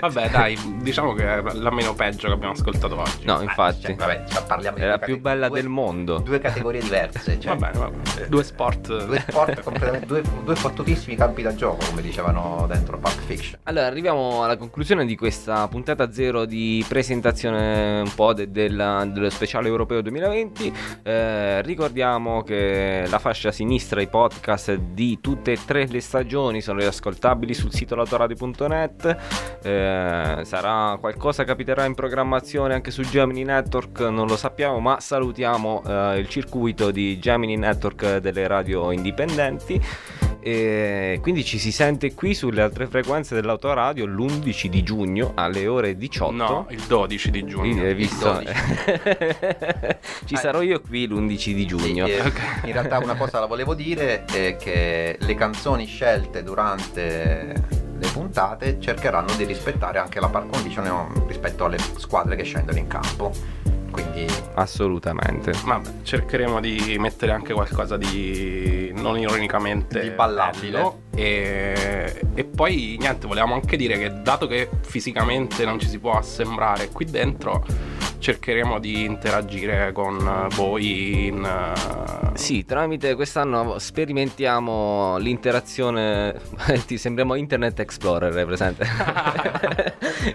Vabbè, 0.00 0.30
dai, 0.30 0.58
diciamo 0.84 1.14
che 1.14 1.24
è 1.38 1.42
la 1.54 1.70
meno 1.72 1.94
peggio 1.94 2.28
che 2.28 2.34
abbiamo 2.34 2.52
ascoltato 2.52 3.00
oggi. 3.00 3.24
No, 3.24 3.40
infatti. 3.40 3.80
Cioè, 3.82 3.94
vabbè, 3.96 4.24
cioè, 4.28 4.44
parliamo 4.44 4.76
di 4.76 4.82
È 4.82 4.86
la 4.86 4.98
più 4.98 5.14
cate- 5.16 5.20
bella 5.20 5.48
due- 5.48 5.60
del 5.60 5.68
mondo. 5.68 6.18
Due 6.18 6.38
categorie 6.38 6.80
diverse. 6.80 7.38
Cioè, 7.44 7.56
Va 7.56 7.70
bene, 7.70 7.78
va 7.78 7.90
bene. 7.90 8.28
Due 8.28 8.44
sport. 8.44 9.04
Due 9.06 9.24
sport 9.26 9.62
completamente. 9.62 10.06
Due, 10.06 10.22
due 10.44 10.54
fottutissimi 10.54 11.16
campi 11.16 11.42
da 11.42 11.54
gioco, 11.54 11.84
come 11.88 12.02
dicevano 12.02 12.66
dentro 12.68 12.98
Pulp 12.98 13.18
Fiction. 13.26 13.58
Allora, 13.64 13.86
arriviamo 13.86 14.44
alla 14.44 14.56
conclusione 14.56 15.04
di 15.06 15.16
questa 15.16 15.66
puntata 15.68 16.12
zero 16.12 16.44
di 16.44 16.84
presentazione 16.88 18.00
un 18.00 18.14
po' 18.14 18.32
de- 18.34 18.50
della- 18.50 19.04
dello 19.06 19.30
speciale 19.30 19.68
europeo 19.68 20.00
2020. 20.02 20.72
Eh, 21.02 21.62
ricordiamo 21.62 22.42
che 22.42 23.04
la 23.08 23.18
fascia 23.18 23.50
sinistra, 23.50 24.00
i 24.00 24.06
podcast 24.08 24.74
di 24.74 25.18
tutte 25.20 25.52
e 25.52 25.58
tre 25.64 25.86
le 25.86 26.00
stagioni 26.00 26.60
sono 26.60 26.78
riascoltabili 26.80 27.54
sul 27.54 27.72
sito 27.72 27.94
lautoradio.net. 27.94 29.16
Eh, 29.62 30.40
sarà 30.44 30.73
qualcosa 31.00 31.44
capiterà 31.44 31.84
in 31.84 31.94
programmazione 31.94 32.74
anche 32.74 32.90
su 32.90 33.02
Gemini 33.02 33.44
Network, 33.44 34.00
non 34.00 34.26
lo 34.26 34.36
sappiamo, 34.36 34.80
ma 34.80 35.00
salutiamo 35.00 35.82
eh, 35.86 36.18
il 36.18 36.28
circuito 36.28 36.90
di 36.90 37.18
Gemini 37.18 37.56
Network 37.56 38.18
delle 38.18 38.46
radio 38.46 38.90
indipendenti. 38.90 39.80
E 40.46 41.20
quindi 41.22 41.42
ci 41.42 41.58
si 41.58 41.72
sente 41.72 42.12
qui 42.12 42.34
sulle 42.34 42.60
altre 42.60 42.86
frequenze 42.86 43.34
dell'autoradio 43.34 44.04
l'11 44.04 44.66
di 44.66 44.82
giugno 44.82 45.32
alle 45.36 45.66
ore 45.66 45.96
18. 45.96 46.32
No, 46.32 46.66
il 46.68 46.82
12 46.82 47.30
di 47.30 47.46
giugno. 47.46 47.60
Quindi 47.60 47.94
visto? 47.94 48.30
12. 48.30 48.52
ci 50.26 50.36
sarò 50.36 50.60
io 50.60 50.82
qui 50.82 51.06
l'11 51.06 51.52
di 51.54 51.66
giugno. 51.66 52.04
Sì, 52.04 52.12
eh, 52.12 52.32
In 52.64 52.72
realtà 52.72 52.98
una 52.98 53.14
cosa 53.14 53.40
la 53.40 53.46
volevo 53.46 53.72
dire 53.72 54.26
è 54.26 54.56
che 54.56 55.16
le 55.18 55.34
canzoni 55.34 55.86
scelte 55.86 56.42
durante 56.42 57.83
le 58.04 58.10
puntate 58.10 58.78
cercheranno 58.78 59.34
di 59.34 59.44
rispettare 59.44 59.98
anche 59.98 60.20
la 60.20 60.28
par 60.28 60.46
condition 60.46 61.26
rispetto 61.26 61.64
alle 61.64 61.78
squadre 61.78 62.36
che 62.36 62.44
scendono 62.44 62.78
in 62.78 62.86
campo. 62.86 63.32
Quindi 63.90 64.26
Assolutamente. 64.54 65.52
Vabbè, 65.64 66.02
cercheremo 66.02 66.60
di 66.60 66.96
mettere 66.98 67.32
anche 67.32 67.52
qualcosa 67.52 67.96
di 67.96 68.92
non 68.96 69.16
ironicamente 69.16 70.00
Di 70.00 70.10
ballabile. 70.10 71.02
E, 71.14 72.20
e 72.34 72.44
poi 72.44 72.96
niente, 72.98 73.28
volevamo 73.28 73.54
anche 73.54 73.76
dire 73.76 73.96
che 73.96 74.20
dato 74.22 74.48
che 74.48 74.68
fisicamente 74.82 75.64
non 75.64 75.78
ci 75.78 75.88
si 75.88 75.98
può 75.98 76.18
assembrare 76.18 76.88
qui 76.88 77.04
dentro, 77.04 77.64
cercheremo 78.24 78.78
di 78.78 79.04
interagire 79.04 79.92
con 79.92 80.48
voi 80.54 81.26
in... 81.26 81.44
eh, 81.44 82.30
Sì, 82.32 82.64
tramite 82.64 83.14
quest'anno 83.16 83.78
sperimentiamo 83.78 85.18
l'interazione. 85.18 86.34
Ti 86.86 86.96
sembriamo 86.96 87.34
Internet 87.34 87.80
Explorer, 87.80 88.32
è 88.32 88.46
presente? 88.46 88.86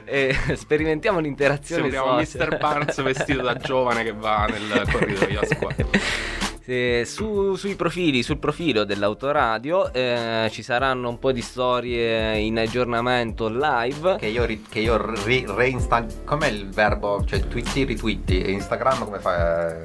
sperimentiamo 0.54 1.18
l'interazione. 1.18 1.90
Sembriamo 1.90 2.24
social. 2.24 2.48
Mr. 2.48 2.58
Barnes 2.60 3.02
vestito 3.02 3.42
da 3.42 3.56
giovane 3.56 4.04
che 4.04 4.14
va 4.14 4.46
nel 4.46 4.88
corridoio 4.92 5.40
a 5.40 5.46
scuola. 5.48 5.76
Eh, 6.72 7.02
su- 7.04 7.56
sui 7.56 7.74
profili, 7.74 8.22
sul 8.22 8.38
profilo 8.38 8.84
dell'autoradio 8.84 9.92
eh, 9.92 10.50
ci 10.52 10.62
saranno 10.62 11.10
un 11.10 11.18
po' 11.18 11.32
di 11.32 11.42
storie 11.42 12.38
in 12.38 12.60
aggiornamento 12.60 13.48
live. 13.50 14.18
che 14.20 14.28
io, 14.28 14.46
ri- 14.46 14.62
che 14.70 14.80
io 14.82 14.98
ri- 15.26 15.46
reinsta- 15.48 16.06
Com'è 16.24 16.46
il 16.48 16.70
verbo? 16.70 17.24
Cioè 17.26 17.48
twitti, 17.48 17.86
ritwitti. 17.86 18.52
Instagram 18.52 19.04
come 19.04 19.18
fa? 19.18 19.78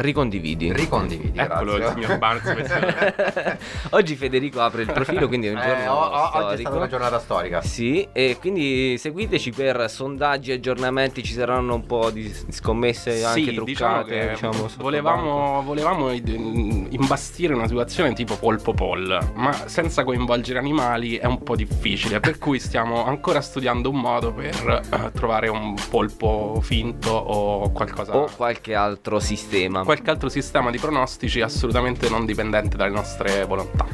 Ricondividi. 0.00 0.72
Ricondividi. 0.72 1.38
Eccolo 1.38 1.72
il 1.74 1.80
grazie. 1.80 2.02
signor 2.02 2.18
Barnes 2.18 3.56
Oggi 3.90 4.14
Federico 4.14 4.60
apre 4.60 4.82
il 4.82 4.92
profilo, 4.92 5.26
quindi 5.26 5.48
è 5.48 5.50
un 5.50 5.58
Eh, 5.58 5.66
giorno 5.66 5.92
o- 5.92 6.04
o- 6.04 6.44
oggi 6.46 6.54
è 6.54 6.60
stata 6.60 6.76
una 6.76 6.86
giornata 6.86 7.18
storica. 7.18 7.62
Sì, 7.62 8.06
e 8.12 8.36
quindi 8.38 8.96
seguiteci 8.96 9.50
per 9.50 9.90
sondaggi, 9.90 10.52
aggiornamenti, 10.52 11.24
ci 11.24 11.32
saranno 11.32 11.74
un 11.74 11.84
po' 11.86 12.10
di 12.10 12.32
scommesse 12.48 13.24
anche 13.24 13.40
sì, 13.52 13.60
diciamo 13.64 14.02
truccate. 14.04 14.10
che 14.20 14.28
diciamo, 14.30 14.52
banco. 14.52 14.70
volevamo, 14.78 15.62
volevamo 15.62 16.10
imbastire 16.12 17.54
una 17.54 17.66
situazione 17.66 18.12
tipo 18.12 18.36
polpo 18.36 18.72
poll, 18.74 19.18
ma 19.34 19.52
senza 19.66 20.04
coinvolgere 20.04 20.60
animali 20.60 21.16
è 21.16 21.26
un 21.26 21.42
po' 21.42 21.56
difficile, 21.56 22.20
per 22.20 22.38
cui 22.38 22.60
stiamo 22.60 23.04
ancora 23.04 23.40
studiando 23.40 23.90
un 23.90 23.98
modo 24.00 24.32
per 24.32 24.82
eh, 24.92 25.10
trovare 25.12 25.48
un 25.48 25.74
polpo 25.90 26.60
finto 26.62 27.10
o 27.10 27.70
qualcosa 27.72 28.16
O 28.16 28.28
qualche 28.36 28.74
altro 28.76 29.18
sistema. 29.18 29.86
Qualche 29.88 30.10
altro 30.10 30.28
sistema 30.28 30.70
di 30.70 30.76
pronostici 30.76 31.40
assolutamente 31.40 32.10
non 32.10 32.26
dipendente 32.26 32.76
dalle 32.76 32.90
nostre 32.90 33.46
volontà. 33.46 33.86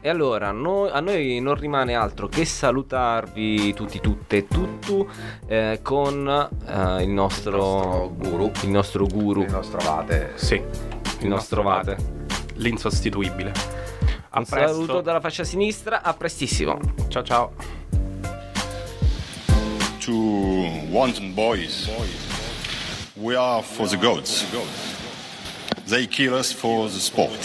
E 0.00 0.08
allora, 0.08 0.52
no- 0.52 0.88
a 0.88 1.00
noi 1.00 1.40
non 1.40 1.56
rimane 1.56 1.96
altro 1.96 2.28
che 2.28 2.44
salutarvi 2.44 3.74
tutti, 3.74 3.98
tutte 3.98 4.36
e 4.36 4.46
tutto 4.46 5.08
eh, 5.48 5.80
con 5.82 6.24
eh, 6.28 7.02
il 7.02 7.08
nostro, 7.08 7.56
nostro 7.56 8.14
guru. 8.16 8.52
Il 8.62 8.68
nostro 8.68 9.06
guru. 9.06 9.42
Il 9.42 9.50
nostro 9.50 9.80
vate. 9.82 10.34
Sì, 10.36 10.62
Il 11.18 11.26
nostro 11.26 11.62
vate. 11.62 11.96
L'insostituibile. 12.54 13.50
A 14.28 14.38
Un 14.38 14.44
presto. 14.44 14.72
saluto 14.72 15.00
dalla 15.00 15.20
fascia 15.20 15.42
sinistra, 15.42 16.00
a 16.00 16.14
prestissimo. 16.14 16.78
Ciao 17.08 17.24
ciao. 17.24 17.52
to 19.98 20.12
wanton 20.92 21.34
boys. 21.34 21.90
We 23.16 23.34
are 23.34 23.64
for 23.64 23.88
the 23.88 23.96
gods. 23.96 24.46
They 25.88 26.06
kill 26.06 26.34
us 26.34 26.52
for 26.52 26.86
the 26.86 27.00
sport. 27.00 27.42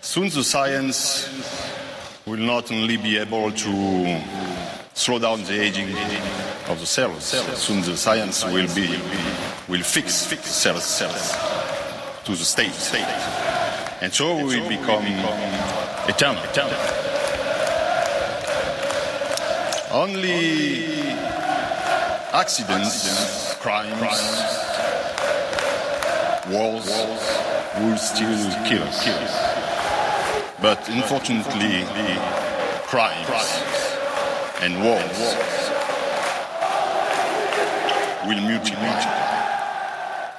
Soon 0.00 0.30
the 0.30 0.42
science 0.42 1.28
will 2.24 2.38
not 2.38 2.72
only 2.72 2.96
be 2.96 3.18
able 3.18 3.52
to 3.52 4.22
slow 4.94 5.18
down 5.18 5.44
the 5.44 5.60
aging 5.60 5.90
of 6.70 6.80
the 6.80 6.86
cells. 6.86 7.24
Soon 7.24 7.82
the 7.82 7.94
science 7.94 8.42
will 8.42 8.74
be 8.74 8.88
will 9.68 9.82
fix 9.82 10.14
cells 10.14 10.84
cells 10.84 11.32
to 12.24 12.32
the 12.32 12.44
state 12.44 12.72
and 14.00 14.10
so 14.10 14.42
we 14.46 14.58
become 14.66 15.04
eternal. 16.08 16.42
eternal. 16.44 16.72
Only 19.90 21.12
accidents, 22.32 23.54
crimes, 23.56 24.67
wars 26.50 26.88
will 27.80 27.96
still 27.96 28.38
kill 28.64 28.82
us. 28.82 29.04
But 30.60 30.88
unfortunately, 30.88 31.84
the 31.84 32.20
crimes 32.86 33.28
and 34.60 34.82
wars 34.82 35.18
will 38.26 38.40
mutilate. 38.40 39.04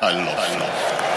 I 0.02 0.12
love, 0.12 0.38
I 0.38 0.60
love. 0.60 1.09